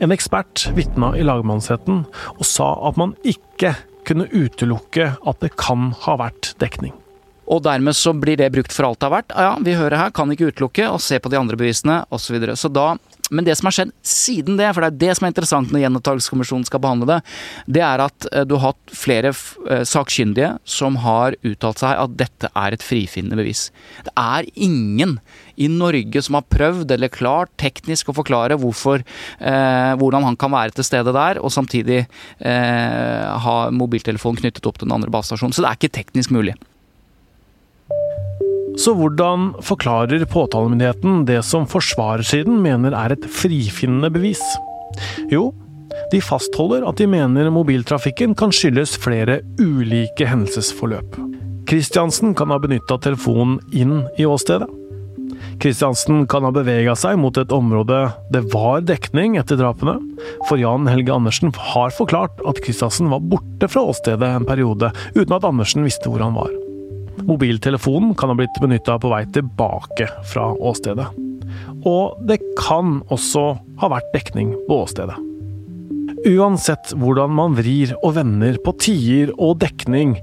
En 0.00 0.12
ekspert 0.12 0.66
vitna 0.76 1.14
i 1.16 1.24
lagmannsretten 1.24 2.02
og 2.36 2.44
sa 2.46 2.74
at 2.88 2.98
man 3.00 3.14
ikke 3.24 3.72
kunne 4.08 4.28
utelukke 4.32 5.12
at 5.14 5.40
det 5.44 5.54
kan 5.60 5.92
ha 6.04 6.18
vært 6.20 6.54
dekning. 6.60 6.92
Og 7.50 7.62
dermed 7.66 7.96
så 7.98 8.14
blir 8.14 8.38
det 8.40 8.52
brukt 8.54 8.74
for 8.74 8.88
alt 8.88 9.00
det 9.00 9.08
har 9.08 9.16
vært. 9.18 9.34
Ja, 9.34 9.54
vi 9.66 9.78
hører 9.78 10.04
her, 10.04 10.14
kan 10.14 10.30
ikke 10.30 10.52
utelukke, 10.52 10.86
og 10.90 11.02
se 11.02 11.18
på 11.18 11.32
de 11.32 11.40
andre 11.40 11.58
bevisene, 11.58 12.02
osv. 12.08 12.30
Så, 12.30 12.36
videre. 12.36 12.54
så 12.58 12.70
da 12.70 12.92
men 13.30 13.46
det 13.46 13.54
som 13.56 13.68
har 13.68 13.74
skjedd 13.76 13.92
siden 14.06 14.56
det, 14.58 14.68
for 14.74 14.82
det 14.82 14.90
er 14.90 15.00
det 15.00 15.16
som 15.16 15.26
er 15.26 15.32
interessant 15.32 15.70
når 15.70 15.84
Gjenopptakelseskommisjonen 15.84 16.66
skal 16.66 16.82
behandle 16.82 17.06
det, 17.06 17.18
det 17.78 17.84
er 17.86 18.02
at 18.02 18.26
eh, 18.32 18.46
du 18.48 18.56
har 18.56 18.72
hatt 18.72 18.94
flere 18.96 19.30
eh, 19.30 19.84
sakkyndige 19.86 20.56
som 20.66 20.98
har 21.04 21.36
uttalt 21.46 21.82
seg 21.82 21.94
at 21.94 22.16
dette 22.18 22.50
er 22.50 22.74
et 22.74 22.84
frifinnende 22.84 23.38
bevis. 23.38 23.68
Det 24.06 24.14
er 24.18 24.50
ingen 24.58 25.18
i 25.60 25.68
Norge 25.70 26.24
som 26.26 26.40
har 26.40 26.48
prøvd 26.50 26.90
eller 26.96 27.12
klart 27.12 27.52
teknisk 27.60 28.10
å 28.10 28.16
forklare 28.18 28.58
hvorfor, 28.58 29.04
eh, 29.38 29.92
hvordan 30.00 30.26
han 30.26 30.38
kan 30.40 30.54
være 30.54 30.74
til 30.74 30.88
stede 30.90 31.14
der, 31.14 31.38
og 31.38 31.54
samtidig 31.54 32.02
eh, 32.02 33.30
ha 33.46 33.56
mobiltelefonen 33.70 34.42
knyttet 34.42 34.66
opp 34.66 34.80
til 34.80 34.90
den 34.90 34.98
andre 34.98 35.12
basestasjonen. 35.14 35.54
Så 35.54 35.62
det 35.62 35.70
er 35.70 35.78
ikke 35.78 35.98
teknisk 36.00 36.34
mulig. 36.34 36.58
Så 38.78 38.94
hvordan 38.94 39.50
forklarer 39.66 40.22
påtalemyndigheten 40.30 41.24
det 41.28 41.40
som 41.46 41.66
forsvarersiden 41.68 42.60
mener 42.62 42.94
er 42.96 43.16
et 43.16 43.26
frifinnende 43.26 44.12
bevis? 44.14 44.42
Jo, 45.32 45.50
de 46.12 46.20
fastholder 46.22 46.86
at 46.88 47.00
de 47.00 47.08
mener 47.10 47.50
mobiltrafikken 47.54 48.36
kan 48.38 48.54
skyldes 48.54 48.96
flere 49.00 49.40
ulike 49.60 50.28
hendelsesforløp. 50.28 51.18
Kristiansen 51.70 52.34
kan 52.34 52.50
ha 52.50 52.58
benytta 52.62 52.98
telefonen 53.02 53.60
inn 53.76 54.04
i 54.18 54.26
åstedet. 54.26 54.68
Kristiansen 55.60 56.24
kan 56.30 56.44
ha 56.46 56.50
bevega 56.54 56.94
seg 56.98 57.18
mot 57.20 57.36
et 57.38 57.52
område 57.52 58.00
det 58.32 58.42
var 58.52 58.82
dekning 58.86 59.36
etter 59.40 59.60
drapene, 59.60 59.98
for 60.48 60.60
Jan 60.60 60.88
Helge 60.90 61.14
Andersen 61.14 61.52
har 61.72 61.94
forklart 61.96 62.42
at 62.48 62.62
Kristiansen 62.64 63.12
var 63.12 63.22
borte 63.22 63.68
fra 63.70 63.84
åstedet 63.92 64.34
en 64.34 64.48
periode, 64.48 64.92
uten 65.14 65.36
at 65.36 65.46
Andersen 65.46 65.86
visste 65.86 66.10
hvor 66.10 66.24
han 66.24 66.36
var. 66.38 66.50
Mobiltelefonen 67.30 68.14
kan 68.18 68.32
ha 68.32 68.34
blitt 68.38 68.56
benytta 68.62 68.98
på 68.98 69.10
vei 69.12 69.22
tilbake 69.30 70.08
fra 70.32 70.50
åstedet. 70.50 71.06
Og 71.86 72.18
det 72.26 72.40
kan 72.58 73.00
også 73.14 73.44
ha 73.80 73.90
vært 73.92 74.10
dekning 74.14 74.54
på 74.66 74.80
åstedet. 74.84 75.18
Uansett 76.28 76.90
hvordan 77.00 77.32
man 77.32 77.54
vrir 77.56 77.94
og 78.02 78.16
vender 78.18 78.58
på 78.60 78.74
tider 78.82 79.30
og 79.40 79.60
dekning, 79.62 80.18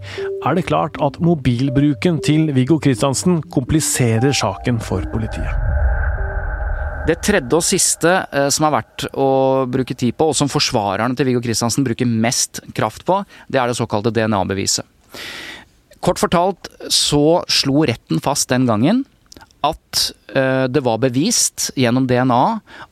er 0.45 0.57
det 0.57 0.67
klart 0.67 0.99
at 1.01 1.17
mobilbruken 1.23 2.19
til 2.25 2.51
Viggo 2.53 2.77
Kristiansen 2.83 3.39
kompliserer 3.53 4.35
saken 4.35 4.77
for 4.83 5.07
politiet. 5.13 5.63
Det 7.07 7.15
tredje 7.23 7.55
og 7.55 7.63
siste 7.63 8.11
eh, 8.35 8.49
som 8.51 8.67
er 8.67 8.73
verdt 8.81 9.07
å 9.15 9.29
bruke 9.71 9.95
tid 9.95 10.17
på, 10.19 10.27
og 10.27 10.35
som 10.35 10.51
forsvarerne 10.51 11.15
til 11.15 11.31
Viggo 11.31 11.41
Kristiansen 11.41 11.87
bruker 11.87 12.09
mest 12.09 12.59
kraft 12.75 13.07
på, 13.07 13.21
det 13.47 13.61
er 13.61 13.71
det 13.71 13.79
såkalte 13.79 14.11
DNA-beviset. 14.11 14.83
Kort 16.03 16.21
fortalt 16.21 16.69
så 16.93 17.41
slo 17.51 17.85
retten 17.87 18.21
fast 18.23 18.49
den 18.53 18.67
gangen 18.69 19.05
at 19.65 20.03
uh, 20.35 20.65
det 20.69 20.83
var 20.85 21.01
bevist 21.01 21.71
gjennom 21.75 22.07
DNA 22.07 22.43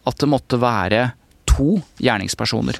at 0.09 0.19
det 0.21 0.29
måtte 0.29 0.59
være 0.61 1.11
to 1.50 1.79
gjerningspersoner. 2.01 2.79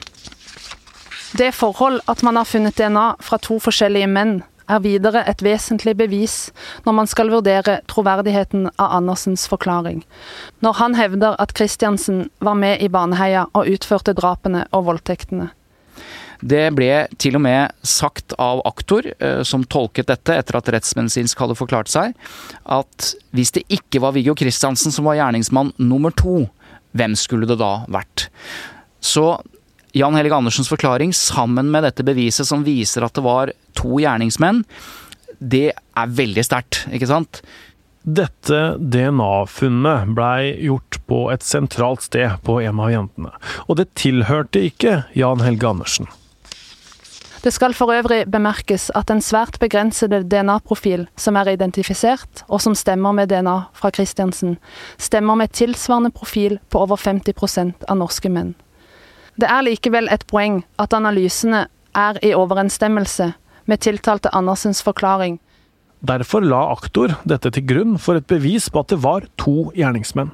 Det 1.36 1.52
forhold 1.56 2.02
at 2.12 2.24
man 2.24 2.40
har 2.40 2.48
funnet 2.48 2.78
DNA 2.78 3.16
fra 3.24 3.40
to 3.44 3.60
forskjellige 3.60 4.10
menn, 4.10 4.38
er 4.66 4.82
videre 4.82 5.22
et 5.30 5.44
vesentlig 5.46 5.94
bevis 6.00 6.36
når 6.86 6.96
man 7.00 7.10
skal 7.10 7.30
vurdere 7.30 7.80
troverdigheten 7.92 8.70
av 8.82 8.96
Andersens 8.98 9.46
forklaring, 9.52 10.02
når 10.66 10.80
han 10.80 10.98
hevder 10.98 11.38
at 11.42 11.54
Christiansen 11.58 12.30
var 12.40 12.58
med 12.58 12.82
i 12.82 12.90
Baneheia 12.90 13.46
og 13.54 13.70
utførte 13.70 14.16
drapene 14.18 14.66
og 14.72 14.88
voldtektene. 14.90 15.52
Det 16.46 16.68
ble 16.76 17.06
til 17.22 17.38
og 17.40 17.44
med 17.46 17.74
sagt 17.86 18.36
av 18.42 18.62
aktor, 18.68 19.08
eh, 19.20 19.42
som 19.48 19.64
tolket 19.64 20.10
dette 20.12 20.36
etter 20.36 20.60
at 20.60 20.72
rettsmedisinsk 20.76 21.42
hadde 21.42 21.58
forklart 21.58 21.92
seg, 21.92 22.14
at 22.66 23.12
hvis 23.36 23.56
det 23.56 23.66
ikke 23.72 24.02
var 24.04 24.16
Viggo 24.18 24.36
Kristiansen 24.38 24.94
som 24.94 25.08
var 25.08 25.20
gjerningsmann 25.20 25.74
nummer 25.82 26.14
to, 26.16 26.44
hvem 26.96 27.16
skulle 27.20 27.48
det 27.50 27.60
da 27.60 27.86
vært? 27.92 28.28
Så 29.04 29.36
Jan 29.96 30.18
Helge 30.18 30.36
Andersens 30.36 30.70
forklaring, 30.72 31.14
sammen 31.16 31.70
med 31.72 31.86
dette 31.88 32.04
beviset 32.04 32.48
som 32.48 32.66
viser 32.68 33.06
at 33.06 33.16
det 33.16 33.24
var 33.24 33.54
to 33.78 33.96
gjerningsmenn, 34.04 34.64
det 35.40 35.70
er 35.72 36.16
veldig 36.20 36.44
sterkt, 36.48 36.84
ikke 36.92 37.10
sant? 37.10 37.42
Dette 38.06 38.76
DNA-funnet 38.78 40.12
blei 40.14 40.52
gjort 40.62 41.00
på 41.10 41.24
et 41.34 41.42
sentralt 41.42 42.04
sted 42.06 42.36
på 42.46 42.60
en 42.62 42.78
av 42.78 42.92
jentene, 42.94 43.32
og 43.66 43.80
det 43.80 43.88
tilhørte 43.98 44.62
ikke 44.68 45.00
Jan 45.18 45.42
Helge 45.42 45.66
Andersen. 45.66 46.12
Det 47.42 47.54
skal 47.54 47.74
for 47.78 47.90
øvrig 47.94 48.28
bemerkes 48.30 48.92
at 48.98 49.10
en 49.10 49.24
svært 49.26 49.58
begrensede 49.62 50.22
DNA-profil 50.30 51.08
som 51.18 51.38
er 51.38 51.50
identifisert, 51.56 52.44
og 52.46 52.62
som 52.62 52.78
stemmer 52.78 53.14
med 53.14 53.30
DNA 53.34 53.56
fra 53.74 53.90
Christiansen, 53.90 54.60
stemmer 54.98 55.42
med 55.42 55.54
tilsvarende 55.58 56.14
profil 56.14 56.60
på 56.70 56.86
over 56.86 57.02
50% 57.02 57.90
av 57.90 57.98
norske 57.98 58.30
menn. 58.30 58.54
Det 59.42 59.50
er 59.50 59.66
likevel 59.66 60.10
et 60.14 60.28
poeng 60.30 60.62
at 60.78 60.94
analysene 60.94 61.66
er 61.98 62.22
i 62.22 62.36
overensstemmelse 62.38 63.32
med 63.66 63.82
tiltalte 63.82 64.30
Andersens 64.34 64.84
forklaring. 64.86 65.40
Derfor 66.06 66.46
la 66.46 66.62
aktor 66.74 67.16
dette 67.28 67.52
til 67.56 67.66
grunn 67.66 68.00
for 68.02 68.20
et 68.20 68.28
bevis 68.30 68.70
på 68.70 68.84
at 68.84 68.92
det 68.94 69.02
var 69.06 69.28
to 69.42 69.72
gjerningsmenn. 69.78 70.34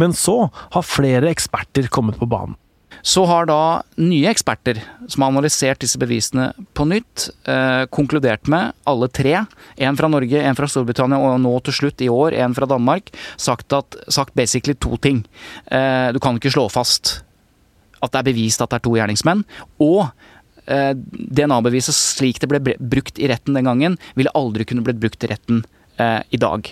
Men 0.00 0.14
så 0.16 0.48
har 0.74 0.86
flere 0.86 1.30
eksperter 1.30 1.90
kommet 1.92 2.18
på 2.20 2.28
banen. 2.28 2.56
Så 3.04 3.22
har 3.28 3.46
da 3.46 3.82
nye 4.00 4.26
eksperter 4.30 4.80
som 5.06 5.22
har 5.22 5.30
analysert 5.30 5.78
disse 5.84 6.00
bevisene 6.00 6.48
på 6.74 6.86
nytt, 6.88 7.28
eh, 7.46 7.84
konkludert 7.94 8.48
med, 8.50 8.72
alle 8.88 9.08
tre, 9.08 9.46
en 9.76 9.96
fra 9.96 10.08
Norge, 10.10 10.40
en 10.40 10.56
fra 10.58 10.66
Storbritannia 10.66 11.18
og 11.18 11.38
nå 11.40 11.52
til 11.62 11.76
slutt 11.78 12.02
i 12.02 12.08
år 12.10 12.34
en 12.34 12.56
fra 12.56 12.66
Danmark, 12.66 13.12
sagt, 13.36 13.72
at, 13.72 13.96
sagt 14.08 14.34
basically 14.34 14.74
to 14.74 14.96
ting. 14.96 15.24
Eh, 15.70 16.10
du 16.12 16.18
kan 16.18 16.40
ikke 16.40 16.50
slå 16.56 16.68
fast 16.72 17.22
at 18.02 18.12
det 18.12 18.18
er 18.18 18.30
bevist 18.32 18.62
at 18.62 18.70
det 18.70 18.80
er 18.80 18.86
to 18.86 18.96
gjerningsmenn. 18.96 19.44
Og 19.82 20.10
DNA-beviset 20.68 21.96
slik 21.96 22.42
det 22.42 22.50
ble 22.50 22.76
brukt 22.78 23.18
i 23.18 23.30
retten 23.30 23.56
den 23.56 23.68
gangen, 23.68 23.96
ville 24.18 24.34
aldri 24.36 24.66
kunne 24.68 24.84
blitt 24.86 25.00
brukt 25.00 25.24
i 25.24 25.32
retten 25.32 25.64
eh, 25.96 26.20
i 26.30 26.40
dag. 26.40 26.68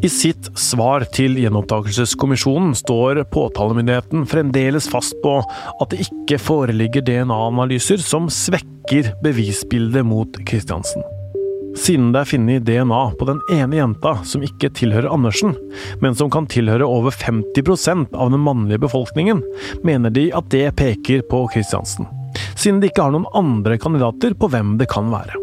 I 0.00 0.08
sitt 0.08 0.46
svar 0.56 1.04
til 1.12 1.34
Gjenopptakelseskommisjonen 1.36 2.72
står 2.78 3.20
påtalemyndigheten 3.34 4.24
fremdeles 4.30 4.88
fast 4.88 5.12
på 5.20 5.34
at 5.44 5.92
det 5.92 6.06
ikke 6.06 6.40
foreligger 6.40 7.04
DNA-analyser 7.04 8.00
som 8.00 8.30
svekker 8.32 9.12
bevisbildet 9.20 10.06
mot 10.08 10.40
Kristiansen. 10.48 11.04
Siden 11.78 12.10
det 12.14 12.22
er 12.22 12.30
funnet 12.32 12.64
DNA 12.66 13.00
på 13.18 13.26
den 13.28 13.40
ene 13.54 13.78
jenta 13.78 14.16
som 14.26 14.42
ikke 14.44 14.72
tilhører 14.74 15.10
Andersen, 15.12 15.54
men 16.02 16.16
som 16.18 16.30
kan 16.32 16.48
tilhøre 16.50 16.86
over 16.86 17.14
50% 17.14 18.10
av 18.14 18.32
den 18.32 18.42
mannlige 18.42 18.82
befolkningen, 18.86 19.42
mener 19.86 20.10
de 20.14 20.28
at 20.34 20.50
det 20.50 20.66
peker 20.80 21.22
på 21.30 21.44
Kristiansen. 21.54 22.08
Siden 22.58 22.80
de 22.82 22.90
ikke 22.90 23.06
har 23.06 23.14
noen 23.14 23.28
andre 23.36 23.78
kandidater 23.80 24.34
på 24.38 24.50
hvem 24.52 24.76
det 24.80 24.90
kan 24.90 25.12
være. 25.12 25.38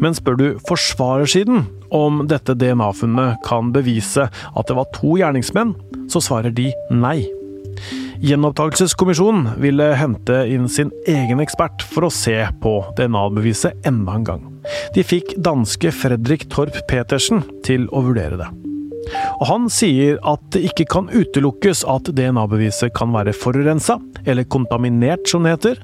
Men 0.00 0.14
spør 0.16 0.38
du 0.38 0.46
forsvarersiden 0.68 1.66
om 1.94 2.24
dette 2.30 2.54
DNA-funnet 2.58 3.42
kan 3.46 3.72
bevise 3.74 4.30
at 4.30 4.70
det 4.70 4.78
var 4.78 4.88
to 4.96 5.16
gjerningsmenn, 5.20 5.74
så 6.10 6.22
svarer 6.24 6.54
de 6.54 6.70
nei. 6.94 7.18
Gjenopptakelseskommisjonen 8.20 9.54
ville 9.62 9.92
hente 9.96 10.42
inn 10.52 10.68
sin 10.68 10.92
egen 11.08 11.40
ekspert 11.40 11.84
for 11.92 12.08
å 12.08 12.14
se 12.14 12.36
på 12.62 12.78
DNA-beviset 12.98 13.88
enda 13.88 14.18
en 14.18 14.26
gang. 14.32 14.49
De 14.94 15.04
fikk 15.06 15.36
danske 15.38 15.92
Fredrik 15.94 16.48
Torp 16.52 16.76
Petersen 16.90 17.44
til 17.66 17.86
å 17.90 18.04
vurdere 18.08 18.40
det. 18.40 18.50
Og 19.40 19.46
Han 19.48 19.70
sier 19.72 20.18
at 20.28 20.42
det 20.54 20.62
ikke 20.70 20.86
kan 20.92 21.08
utelukkes 21.10 21.82
at 21.88 22.12
DNA-beviset 22.14 22.92
kan 22.94 23.14
være 23.14 23.34
forurensa, 23.34 23.98
eller 24.26 24.46
kontaminert 24.48 25.26
som 25.30 25.46
det 25.46 25.56
heter, 25.56 25.80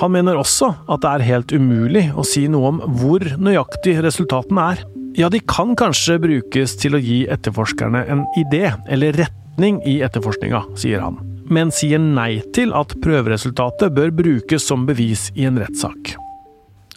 han 0.00 0.12
mener 0.12 0.38
også 0.38 0.72
at 0.90 1.04
det 1.04 1.10
er 1.10 1.28
helt 1.28 1.54
umulig 1.54 2.08
å 2.18 2.24
si 2.26 2.46
noe 2.50 2.72
om 2.72 2.80
hvor 2.98 3.24
nøyaktig 3.40 3.96
resultatene 4.04 4.66
er. 4.74 4.82
Ja, 5.14 5.30
de 5.30 5.40
kan 5.46 5.76
kanskje 5.78 6.18
brukes 6.22 6.74
til 6.80 6.98
å 6.98 7.02
gi 7.02 7.22
etterforskerne 7.30 8.02
en 8.10 8.24
idé 8.40 8.66
eller 8.90 9.14
retning 9.20 9.78
i 9.86 10.00
etterforskninga, 10.04 10.64
sier 10.80 11.04
han. 11.06 11.22
men 11.44 11.68
sier 11.68 12.00
nei 12.00 12.40
til 12.56 12.72
at 12.72 12.94
prøveresultatet 13.04 13.92
bør 13.92 14.14
brukes 14.16 14.64
som 14.64 14.86
bevis 14.88 15.28
i 15.36 15.44
en 15.44 15.60
rettssak. 15.60 16.14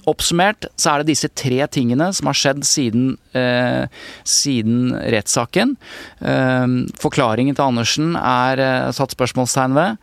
Oppsummert 0.08 0.70
så 0.80 0.94
er 0.94 1.02
det 1.02 1.12
disse 1.12 1.30
tre 1.36 1.60
tingene 1.72 2.10
som 2.16 2.30
har 2.30 2.38
skjedd 2.38 2.64
siden, 2.68 3.10
eh, 3.36 3.88
siden 4.24 4.94
rettssaken. 4.96 5.76
Eh, 6.22 6.68
forklaringen 7.02 7.58
til 7.58 7.68
Andersen 7.68 8.16
er 8.16 8.64
eh, 8.64 8.92
satt 8.96 9.16
spørsmålstegn 9.16 9.76
ved. 9.78 9.98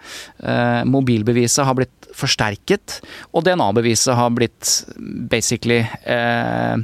Eh, 0.44 0.82
mobilbeviset 0.84 1.64
har 1.64 1.78
blitt 1.78 2.10
forsterket, 2.14 3.00
og 3.34 3.44
DNA-beviset 3.46 4.14
har 4.16 4.32
blitt 4.34 4.70
basically 5.30 5.80
eh, 5.82 6.76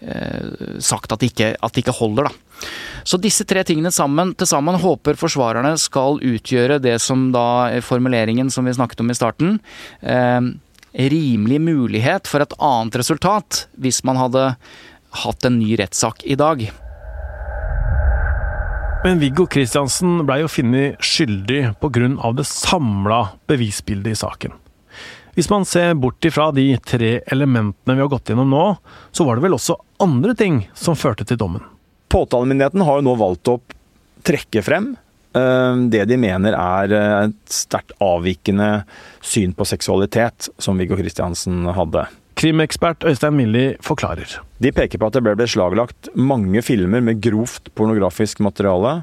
eh, 0.00 0.66
sagt 0.78 1.12
at 1.12 1.22
det, 1.22 1.32
ikke, 1.32 1.54
at 1.58 1.74
det 1.74 1.84
ikke 1.84 1.96
holder, 1.98 2.28
da. 2.28 2.66
Så 3.06 3.18
disse 3.20 3.44
tre 3.46 3.62
tingene 3.66 3.92
sammen, 3.94 4.32
til 4.38 4.48
sammen 4.48 4.78
håper 4.82 5.18
forsvarerne 5.18 5.74
skal 5.78 6.20
utgjøre 6.24 6.80
det 6.82 6.96
som 7.04 7.28
da 7.34 7.68
formuleringen 7.84 8.50
som 8.52 8.66
vi 8.66 8.74
snakket 8.76 9.02
om 9.04 9.12
i 9.12 9.18
starten. 9.18 9.58
Eh, 10.00 10.40
rimelig 10.96 11.60
mulighet 11.60 12.28
for 12.30 12.44
et 12.44 12.56
annet 12.62 12.96
resultat 12.96 13.66
hvis 13.76 14.02
man 14.08 14.18
hadde 14.20 14.48
hatt 15.22 15.48
en 15.48 15.58
ny 15.60 15.76
rettssak 15.78 16.24
i 16.24 16.36
dag. 16.38 16.64
Men 19.04 19.20
Viggo 19.22 19.44
Kristiansen 19.46 20.24
blei 20.26 20.40
jo 20.40 20.50
funnet 20.50 21.02
skyldig 21.04 21.76
pga. 21.80 22.32
det 22.34 22.46
samla 22.48 23.20
bevisbildet 23.46 24.16
i 24.16 24.18
saken. 24.18 24.56
Hvis 25.36 25.50
man 25.52 25.66
ser 25.68 25.94
bort 25.94 26.24
ifra 26.24 26.48
de 26.50 26.78
tre 26.80 27.20
elementene 27.26 27.94
vi 27.94 28.00
har 28.00 28.08
gått 28.08 28.32
gjennom 28.32 28.50
nå, 28.50 28.64
så 29.12 29.24
var 29.24 29.36
det 29.36 29.44
vel 29.44 29.54
også 29.54 29.76
andre 30.00 30.34
ting 30.34 30.62
som 30.74 30.96
førte 30.96 31.26
til 31.28 31.36
dommen. 31.36 31.62
Påtalemyndigheten 32.08 32.80
har 32.80 32.98
jo 32.98 33.04
nå 33.04 33.14
valgt 33.20 33.50
å 33.52 33.60
trekke 34.24 34.64
frem 34.64 34.94
det 35.90 36.04
de 36.08 36.18
mener 36.20 36.56
er 36.56 36.92
eh, 36.94 37.16
et 37.28 37.52
sterkt 37.52 37.94
avvikende 38.02 38.84
syn 39.24 39.54
på 39.56 39.66
seksualitet, 39.68 40.50
som 40.58 40.78
Viggo 40.78 40.98
Kristiansen 40.98 41.66
hadde. 41.76 42.06
Krimekspert 42.36 43.04
Øystein 43.08 43.36
Milli 43.36 43.66
forklarer. 43.84 44.38
De 44.60 44.72
peker 44.76 45.00
på 45.00 45.08
at 45.08 45.16
det 45.16 45.24
ble 45.24 45.36
beslaglagt 45.38 46.10
mange 46.16 46.60
filmer 46.64 47.04
med 47.04 47.22
grovt 47.24 47.72
pornografisk 47.78 48.42
materiale. 48.44 49.02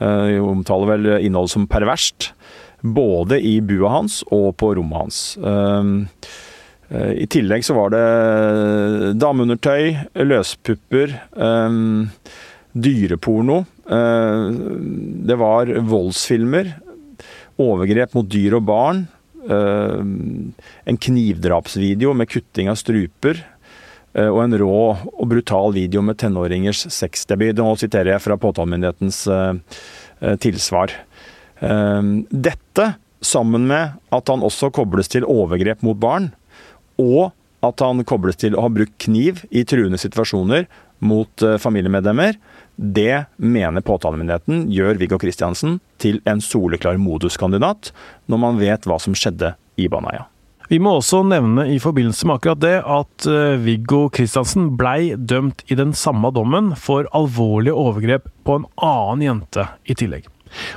Eh, 0.00 0.36
de 0.36 0.44
omtaler 0.44 0.94
vel 0.94 1.10
innhold 1.20 1.52
som 1.52 1.68
perverst. 1.70 2.32
Både 2.80 3.40
i 3.44 3.58
bua 3.60 3.92
hans 3.98 4.22
og 4.32 4.54
på 4.56 4.72
rommet 4.78 4.96
hans. 4.96 5.18
I 6.90 7.26
tillegg 7.28 7.60
så 7.62 7.74
var 7.76 7.92
det 7.92 8.06
dameundertøy, 9.20 9.98
løspupper, 10.24 11.12
dyreporno 12.72 13.58
Eh, 13.60 13.79
det 13.90 15.36
var 15.40 15.70
voldsfilmer, 15.82 16.68
overgrep 17.60 18.14
mot 18.14 18.28
dyr 18.30 18.56
og 18.58 18.66
barn, 18.68 19.00
eh, 19.48 20.02
en 20.92 21.00
knivdrapsvideo 21.06 22.14
med 22.14 22.30
kutting 22.30 22.70
av 22.70 22.78
struper, 22.80 23.42
eh, 24.14 24.28
og 24.28 24.44
en 24.44 24.58
rå 24.62 24.80
og 24.94 25.28
brutal 25.28 25.74
video 25.74 26.02
med 26.02 26.18
tenåringers 26.18 26.86
sexdebut. 26.86 27.56
Nå 27.58 27.76
siterer 27.78 28.14
jeg 28.14 28.24
fra 28.26 28.36
påtalemyndighetens 28.36 29.26
tilsvar. 30.40 30.92
Dette, 31.60 32.84
sammen 33.24 33.66
med 33.66 33.92
at 34.12 34.28
han 34.28 34.42
også 34.44 34.70
kobles 34.72 35.08
til 35.08 35.24
overgrep 35.24 35.82
mot 35.82 35.96
barn, 35.96 36.32
og 37.00 37.32
at 37.64 37.80
han 37.80 38.04
kobles 38.04 38.36
til 38.36 38.56
å 38.56 38.66
ha 38.66 38.68
brukt 38.72 38.98
kniv 39.00 39.44
i 39.50 39.64
truende 39.64 40.00
situasjoner 40.00 40.66
mot 41.00 41.44
familiemedlemmer, 41.60 42.36
det 42.80 43.26
mener 43.36 43.84
påtalemyndigheten 43.84 44.64
gjør 44.72 44.96
Viggo 45.00 45.18
Kristiansen 45.20 45.78
til 46.00 46.22
en 46.24 46.40
soleklar 46.40 46.96
moduskandidat, 46.96 47.90
når 48.24 48.40
man 48.40 48.60
vet 48.60 48.88
hva 48.88 48.96
som 49.02 49.16
skjedde 49.16 49.52
i 49.76 49.88
Baneheia. 49.92 50.24
Vi 50.70 50.78
må 50.78 50.94
også 50.96 51.24
nevne 51.26 51.66
i 51.74 51.80
forbindelse 51.82 52.28
med 52.30 52.38
akkurat 52.38 52.62
det 52.62 52.76
at 52.80 53.26
eh, 53.28 53.58
Viggo 53.60 54.04
Kristiansen 54.14 54.70
blei 54.78 55.16
dømt 55.18 55.64
i 55.68 55.76
den 55.76 55.92
samme 55.98 56.30
dommen 56.32 56.72
for 56.78 57.10
alvorlige 57.12 57.74
overgrep 57.74 58.30
på 58.46 58.60
en 58.60 58.68
annen 58.78 59.26
jente 59.26 59.66
i 59.84 59.98
tillegg. 59.98 60.30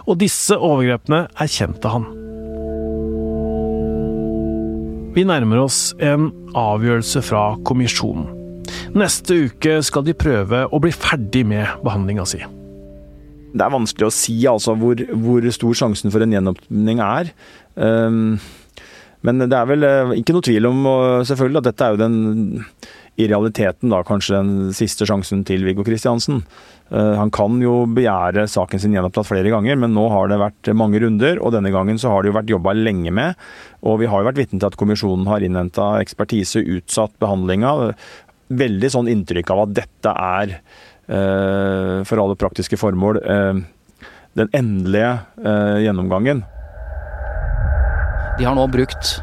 Og 0.10 0.20
disse 0.20 0.58
overgrepene 0.58 1.28
erkjente 1.40 1.94
han. 1.94 2.10
Vi 5.14 5.24
nærmer 5.30 5.62
oss 5.62 5.92
en 6.02 6.32
avgjørelse 6.58 7.22
fra 7.22 7.52
kommisjonen. 7.64 8.43
Neste 8.94 9.36
uke 9.48 9.80
skal 9.82 10.04
de 10.06 10.14
prøve 10.14 10.66
å 10.70 10.80
bli 10.82 10.92
ferdig 10.94 11.42
med 11.50 11.82
behandlinga 11.82 12.28
si. 12.30 12.44
Det 13.54 13.62
er 13.66 13.74
vanskelig 13.74 14.06
å 14.06 14.14
si 14.14 14.36
altså 14.50 14.76
hvor, 14.78 15.00
hvor 15.24 15.46
stor 15.54 15.78
sjansen 15.80 16.14
for 16.14 16.22
en 16.22 16.34
gjenåpning 16.34 17.02
er. 17.02 17.32
Um, 17.74 18.36
men 19.26 19.42
det 19.42 19.58
er 19.58 19.70
vel 19.70 19.86
uh, 19.88 20.14
ikke 20.14 20.36
noe 20.36 20.46
tvil 20.46 20.70
om 20.70 20.86
selvfølgelig 21.26 21.62
at 21.64 21.70
dette 21.72 21.88
er 21.88 21.96
jo 21.96 22.02
den 22.04 22.20
i 23.22 23.28
realiteten 23.30 23.92
da 23.94 24.00
kanskje 24.06 24.40
den 24.40 24.54
siste 24.74 25.06
sjansen 25.10 25.44
til 25.46 25.66
Viggo 25.66 25.86
Kristiansen. 25.86 26.44
Uh, 26.94 27.16
han 27.18 27.34
kan 27.34 27.58
jo 27.62 27.88
begjære 27.98 28.46
saken 28.50 28.82
sin 28.82 28.94
gjenopptatt 28.94 29.30
flere 29.30 29.54
ganger, 29.54 29.80
men 29.82 29.94
nå 29.98 30.06
har 30.14 30.30
det 30.30 30.42
vært 30.42 30.70
mange 30.78 31.02
runder, 31.02 31.42
og 31.42 31.56
denne 31.58 31.74
gangen 31.74 31.98
så 32.02 32.14
har 32.14 32.22
det 32.22 32.30
jo 32.30 32.38
vært 32.38 32.54
jobba 32.54 32.76
lenge 32.78 33.14
med. 33.14 33.42
Og 33.82 34.04
vi 34.04 34.10
har 34.10 34.22
jo 34.22 34.30
vært 34.30 34.44
vitne 34.44 34.62
til 34.62 34.70
at 34.70 34.78
kommisjonen 34.78 35.26
har 35.30 35.46
innhenta 35.46 35.96
ekspertise, 36.02 36.62
utsatt 36.78 37.18
behandlinga 37.22 37.74
veldig 38.50 38.90
sånn 38.92 39.12
inntrykk 39.12 39.54
av 39.54 39.64
at 39.66 39.76
dette 39.82 40.14
er, 40.14 40.56
eh, 41.08 42.00
for 42.08 42.24
alle 42.24 42.40
praktiske 42.40 42.80
formål, 42.80 43.22
eh, 43.24 43.62
den 44.40 44.50
endelige 44.54 45.14
eh, 45.44 45.84
gjennomgangen. 45.86 46.44
De 48.40 48.48
har 48.48 48.58
nå 48.58 48.66
brukt 48.74 49.20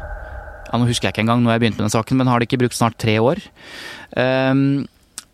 ja, 0.71 0.77
Nå 0.79 0.87
husker 0.87 1.09
jeg 1.09 1.17
ikke 1.17 1.25
engang 1.25 1.41
når 1.43 1.57
jeg 1.57 1.61
begynte 1.65 1.81
med 1.81 1.89
den 1.89 1.97
saken, 1.97 2.15
men 2.15 2.29
har 2.31 2.39
de 2.39 2.47
ikke 2.47 2.61
brukt 2.61 2.77
snart 2.77 2.95
tre 3.01 3.17
år? 3.19 3.41
Um, 4.15 4.85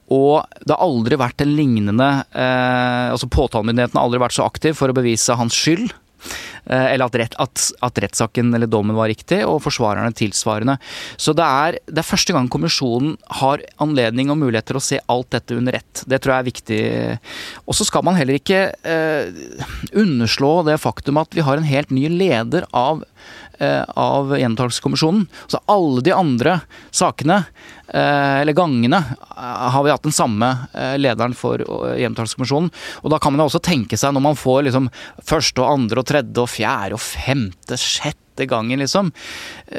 og 0.09 0.47
det 0.63 0.71
har 0.71 0.81
aldri 0.81 1.19
vært 1.19 1.43
en 1.43 1.51
lignende 1.57 2.07
eh, 2.31 3.11
altså 3.11 3.27
Påtalemyndigheten 3.31 3.99
har 3.99 4.07
aldri 4.07 4.21
vært 4.23 4.37
så 4.37 4.47
aktiv 4.47 4.77
for 4.79 4.89
å 4.89 4.95
bevise 4.95 5.35
hans 5.35 5.55
skyld. 5.55 5.91
Eh, 6.69 6.93
eller 6.93 7.07
at, 7.07 7.15
rett, 7.15 7.35
at, 7.39 7.65
at, 7.85 7.99
rettssaken 8.03 8.51
eller 8.55 8.67
dommen 8.67 8.97
var 8.97 9.07
riktig, 9.11 9.39
og 9.47 9.61
forsvarerne 9.63 10.11
tilsvarende. 10.17 10.77
Så 11.15 11.35
det 11.37 11.47
er, 11.47 11.79
det 11.87 12.01
er 12.01 12.09
første 12.09 12.35
gang 12.35 12.49
kommisjonen 12.51 13.15
har 13.39 13.63
anledning 13.83 14.33
og 14.33 14.39
mulighet 14.41 14.67
til 14.71 14.79
å 14.79 14.83
se 14.83 14.99
alt 15.07 15.31
dette 15.35 15.55
under 15.55 15.79
ett. 15.79 16.03
Det 16.05 16.19
tror 16.21 16.35
jeg 16.35 16.43
er 16.43 16.49
viktig. 16.51 16.81
Og 17.65 17.77
så 17.77 17.87
skal 17.87 18.03
man 18.07 18.19
heller 18.19 18.39
ikke 18.39 18.61
eh, 18.83 19.31
underslå 19.95 20.53
det 20.67 20.79
faktum 20.83 21.21
at 21.21 21.35
vi 21.37 21.45
har 21.45 21.59
en 21.59 21.67
helt 21.67 21.93
ny 21.93 22.07
leder 22.11 22.67
av 22.75 23.05
av 23.59 24.35
gjenopptakelseskommisjonen. 24.37 25.25
Så 25.47 25.59
alle 25.65 26.01
de 26.01 26.13
andre 26.13 26.59
sakene, 26.91 27.43
eh, 27.87 28.41
eller 28.41 28.53
gangene, 28.53 28.97
eh, 28.97 29.69
har 29.73 29.83
vi 29.83 29.91
hatt 29.91 30.03
den 30.03 30.11
samme 30.11 30.67
lederen 30.97 31.35
for 31.35 31.57
gjenopptakelseskommisjonen. 31.57 32.71
Og 33.03 33.11
da 33.11 33.19
kan 33.19 33.33
man 33.33 33.41
jo 33.41 33.49
også 33.49 33.63
tenke 33.63 33.97
seg, 33.97 34.13
når 34.13 34.21
man 34.21 34.35
får 34.35 34.63
liksom 34.67 34.89
første 35.23 35.61
og 35.63 35.73
andre 35.73 35.99
og 35.99 36.05
tredje 36.05 36.37
og 36.43 36.49
fjerde 36.49 36.93
og 36.93 37.03
femte, 37.03 37.77
sjette 37.77 38.45
gangen, 38.45 38.77
liksom, 38.77 39.11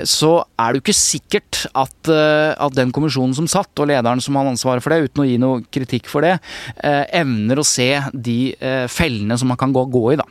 så 0.02 0.44
er 0.58 0.72
det 0.72 0.80
jo 0.80 0.82
ikke 0.82 0.94
sikkert 0.98 1.60
at, 1.78 2.08
at, 2.10 2.74
den 2.74 2.90
kommisjonen 2.90 3.36
som 3.36 3.46
satt, 3.46 3.70
og 3.78 3.86
lederen 3.86 4.20
som 4.20 4.34
har 4.34 4.50
ansvaret 4.50 4.82
for 4.82 4.90
det, 4.90 5.06
uten 5.06 5.22
å 5.22 5.28
gi 5.28 5.36
noe 5.38 5.62
kritikk 5.70 6.10
for 6.10 6.26
det, 6.26 6.40
evner 6.82 7.62
å 7.62 7.66
se 7.66 8.02
de 8.12 8.56
fellene 8.90 9.38
som 9.38 9.46
man 9.54 9.60
kan 9.60 9.70
gå, 9.70 9.86
gå 9.86 10.04
i, 10.10 10.18
da. 10.18 10.26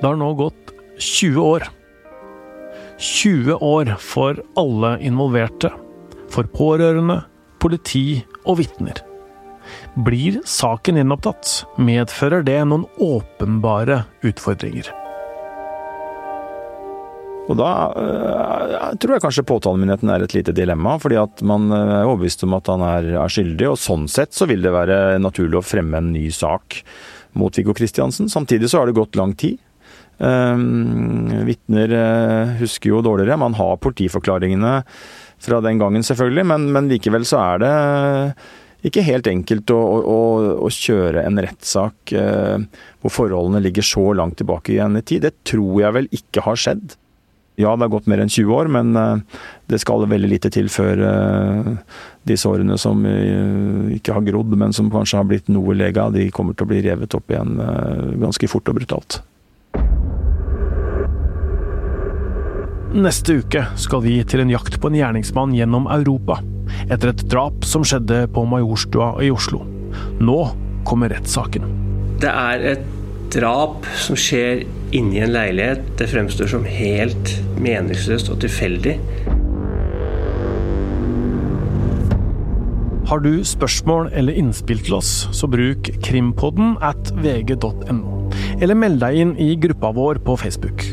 Det 0.00 0.08
har 0.08 0.16
nå 0.16 0.32
gått 0.34 0.72
20 0.98 1.40
år. 1.44 1.66
20 3.00 3.60
år 3.60 3.94
for 4.00 4.40
alle 4.60 4.94
involverte. 5.04 5.68
For 6.32 6.48
pårørende, 6.48 7.18
politi 7.60 8.22
og 8.46 8.62
vitner. 8.62 9.02
Blir 10.06 10.40
saken 10.48 10.96
gjenopptatt, 11.00 11.52
medfører 11.76 12.46
det 12.46 12.58
noen 12.70 12.86
åpenbare 12.96 14.04
utfordringer. 14.24 14.88
Og 17.50 17.56
da 17.58 17.70
jeg 18.70 18.98
tror 19.02 19.16
jeg 19.16 19.24
kanskje 19.24 19.48
påtalemyndigheten 19.48 20.12
er 20.14 20.24
et 20.24 20.34
lite 20.36 20.54
dilemma, 20.54 20.94
fordi 21.02 21.18
at 21.20 21.42
man 21.46 21.66
eh, 21.74 21.94
er 22.00 22.06
overbevist 22.06 22.44
om 22.46 22.54
at 22.56 22.70
han 22.70 22.84
er, 22.86 23.08
er, 23.16 23.32
skyldig, 23.32 23.72
og 23.72 23.80
sånn 23.80 24.06
sett 24.10 24.36
så 24.36 24.46
vil 24.48 24.62
det 24.62 24.72
være 24.74 25.18
naturlig 25.20 25.58
å 25.58 25.66
fremme 25.66 25.98
en 25.98 26.12
ny 26.14 26.28
sak 26.34 26.78
mot 27.38 27.54
Viggo 27.58 27.74
Kristiansen. 27.76 28.30
Samtidig 28.30 28.70
så 28.70 28.80
har 28.80 28.90
det 28.90 28.98
gått 28.98 29.18
lang 29.18 29.34
tid. 29.38 29.58
Um, 30.20 31.30
Vitner 31.48 31.92
uh, 31.96 32.54
husker 32.60 32.92
jo 32.92 33.00
dårligere. 33.04 33.40
Man 33.40 33.56
har 33.56 33.80
politiforklaringene 33.80 34.80
fra 35.40 35.60
den 35.64 35.80
gangen, 35.80 36.04
selvfølgelig, 36.04 36.44
men, 36.52 36.66
men 36.74 36.90
likevel 36.92 37.24
så 37.24 37.40
er 37.40 37.62
det 37.62 37.74
ikke 38.88 39.04
helt 39.04 39.28
enkelt 39.28 39.72
å, 39.72 39.78
å, 39.80 40.20
å 40.64 40.68
kjøre 40.72 41.24
en 41.24 41.40
rettssak 41.40 42.14
uh, 42.16 42.60
hvor 43.00 43.14
forholdene 43.14 43.62
ligger 43.64 43.84
så 43.84 44.10
langt 44.16 44.38
tilbake 44.40 44.74
igjen 44.76 45.00
i 45.00 45.04
tid. 45.04 45.24
Det 45.24 45.46
tror 45.48 45.80
jeg 45.82 45.96
vel 45.96 46.10
ikke 46.16 46.44
har 46.44 46.60
skjedd 46.60 46.96
Ja, 47.60 47.74
det 47.76 47.84
har 47.84 47.92
gått 47.92 48.08
mer 48.08 48.22
enn 48.22 48.32
20 48.32 48.54
år, 48.56 48.70
men 48.72 48.94
eh, 48.96 49.40
det 49.68 49.82
skal 49.82 50.06
veldig 50.08 50.30
lite 50.30 50.48
til 50.52 50.70
før 50.72 51.02
eh, 51.04 51.72
de 52.24 52.36
sårene 52.40 52.78
som 52.80 53.02
eh, 53.04 53.90
ikke 53.98 54.16
har 54.16 54.24
grodd, 54.24 54.56
men 54.56 54.72
som 54.76 54.88
kanskje 54.92 55.20
har 55.20 55.28
blitt 55.28 55.50
noe 55.52 55.76
lega, 55.76 56.08
de 56.14 56.30
kommer 56.32 56.56
til 56.56 56.64
å 56.64 56.70
bli 56.72 56.80
revet 56.88 57.16
opp 57.18 57.28
igjen 57.28 57.60
ganske 58.22 58.48
fort 58.48 58.72
og 58.72 58.80
brutalt. 58.80 59.20
Neste 62.90 63.36
uke 63.38 63.60
skal 63.78 64.00
vi 64.02 64.16
til 64.26 64.40
en 64.42 64.50
jakt 64.50 64.80
på 64.82 64.88
en 64.90 64.96
gjerningsmann 64.98 65.52
gjennom 65.54 65.84
Europa, 65.94 66.40
etter 66.90 67.12
et 67.12 67.20
drap 67.30 67.62
som 67.62 67.84
skjedde 67.86 68.24
på 68.34 68.42
Majorstua 68.50 69.12
i 69.22 69.28
Oslo. 69.30 69.60
Nå 70.18 70.38
kommer 70.88 71.12
rettssaken. 71.14 71.68
Det 72.18 72.32
er 72.34 72.64
et 72.72 72.82
drap 73.30 73.86
som 73.94 74.18
skjer 74.18 74.64
inni 74.90 75.22
en 75.22 75.30
leilighet. 75.30 75.86
Det 76.00 76.10
fremstår 76.10 76.50
som 76.50 76.66
helt 76.66 77.36
meningsløst 77.62 78.32
og 78.34 78.42
tilfeldig. 78.42 78.96
Har 83.06 83.22
du 83.22 83.36
spørsmål 83.46 84.10
eller 84.18 84.34
innspill 84.34 84.82
til 84.82 84.98
oss, 84.98 85.28
så 85.30 85.46
bruk 85.46 85.94
krimpodden 86.02 86.74
at 86.82 87.14
vg.no. 87.22 88.16
Eller 88.58 88.74
meld 88.74 88.98
deg 88.98 89.22
inn 89.22 89.36
i 89.38 89.54
gruppa 89.62 89.94
vår 89.94 90.24
på 90.26 90.34
Facebook. 90.42 90.90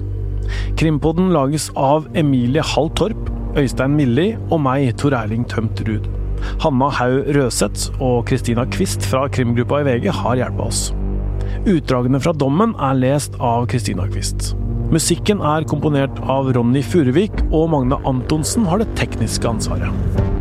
Krimpodden 0.78 1.32
lages 1.34 1.72
av 1.74 2.04
Emilie 2.14 2.62
Hall 2.62 2.92
Torp, 2.94 3.32
Øystein 3.58 3.96
Milli 3.98 4.28
og 4.52 4.60
meg, 4.62 4.92
Tor 5.02 5.16
Erling 5.18 5.48
Tømt 5.50 5.82
Ruud. 5.88 6.06
Hanna 6.62 6.92
Haug 6.94 7.32
Røseth 7.34 7.96
og 7.98 8.28
Kristina 8.30 8.68
Kvist 8.70 9.08
fra 9.10 9.24
krimgruppa 9.34 9.82
i 9.82 9.88
VG 9.88 10.06
har 10.20 10.38
hjulpet 10.38 10.62
oss. 10.68 10.84
Utdragene 11.66 12.22
fra 12.22 12.36
dommen 12.38 12.78
er 12.78 13.02
lest 13.02 13.42
av 13.42 13.66
Kristina 13.74 14.06
Kvist. 14.12 14.52
Musikken 14.94 15.42
er 15.42 15.66
komponert 15.66 16.22
av 16.30 16.54
Ronny 16.54 16.86
Furuvik, 16.86 17.42
og 17.50 17.72
Magne 17.74 17.98
Antonsen 18.06 18.70
har 18.70 18.86
det 18.86 18.92
tekniske 19.02 19.50
ansvaret. 19.50 20.37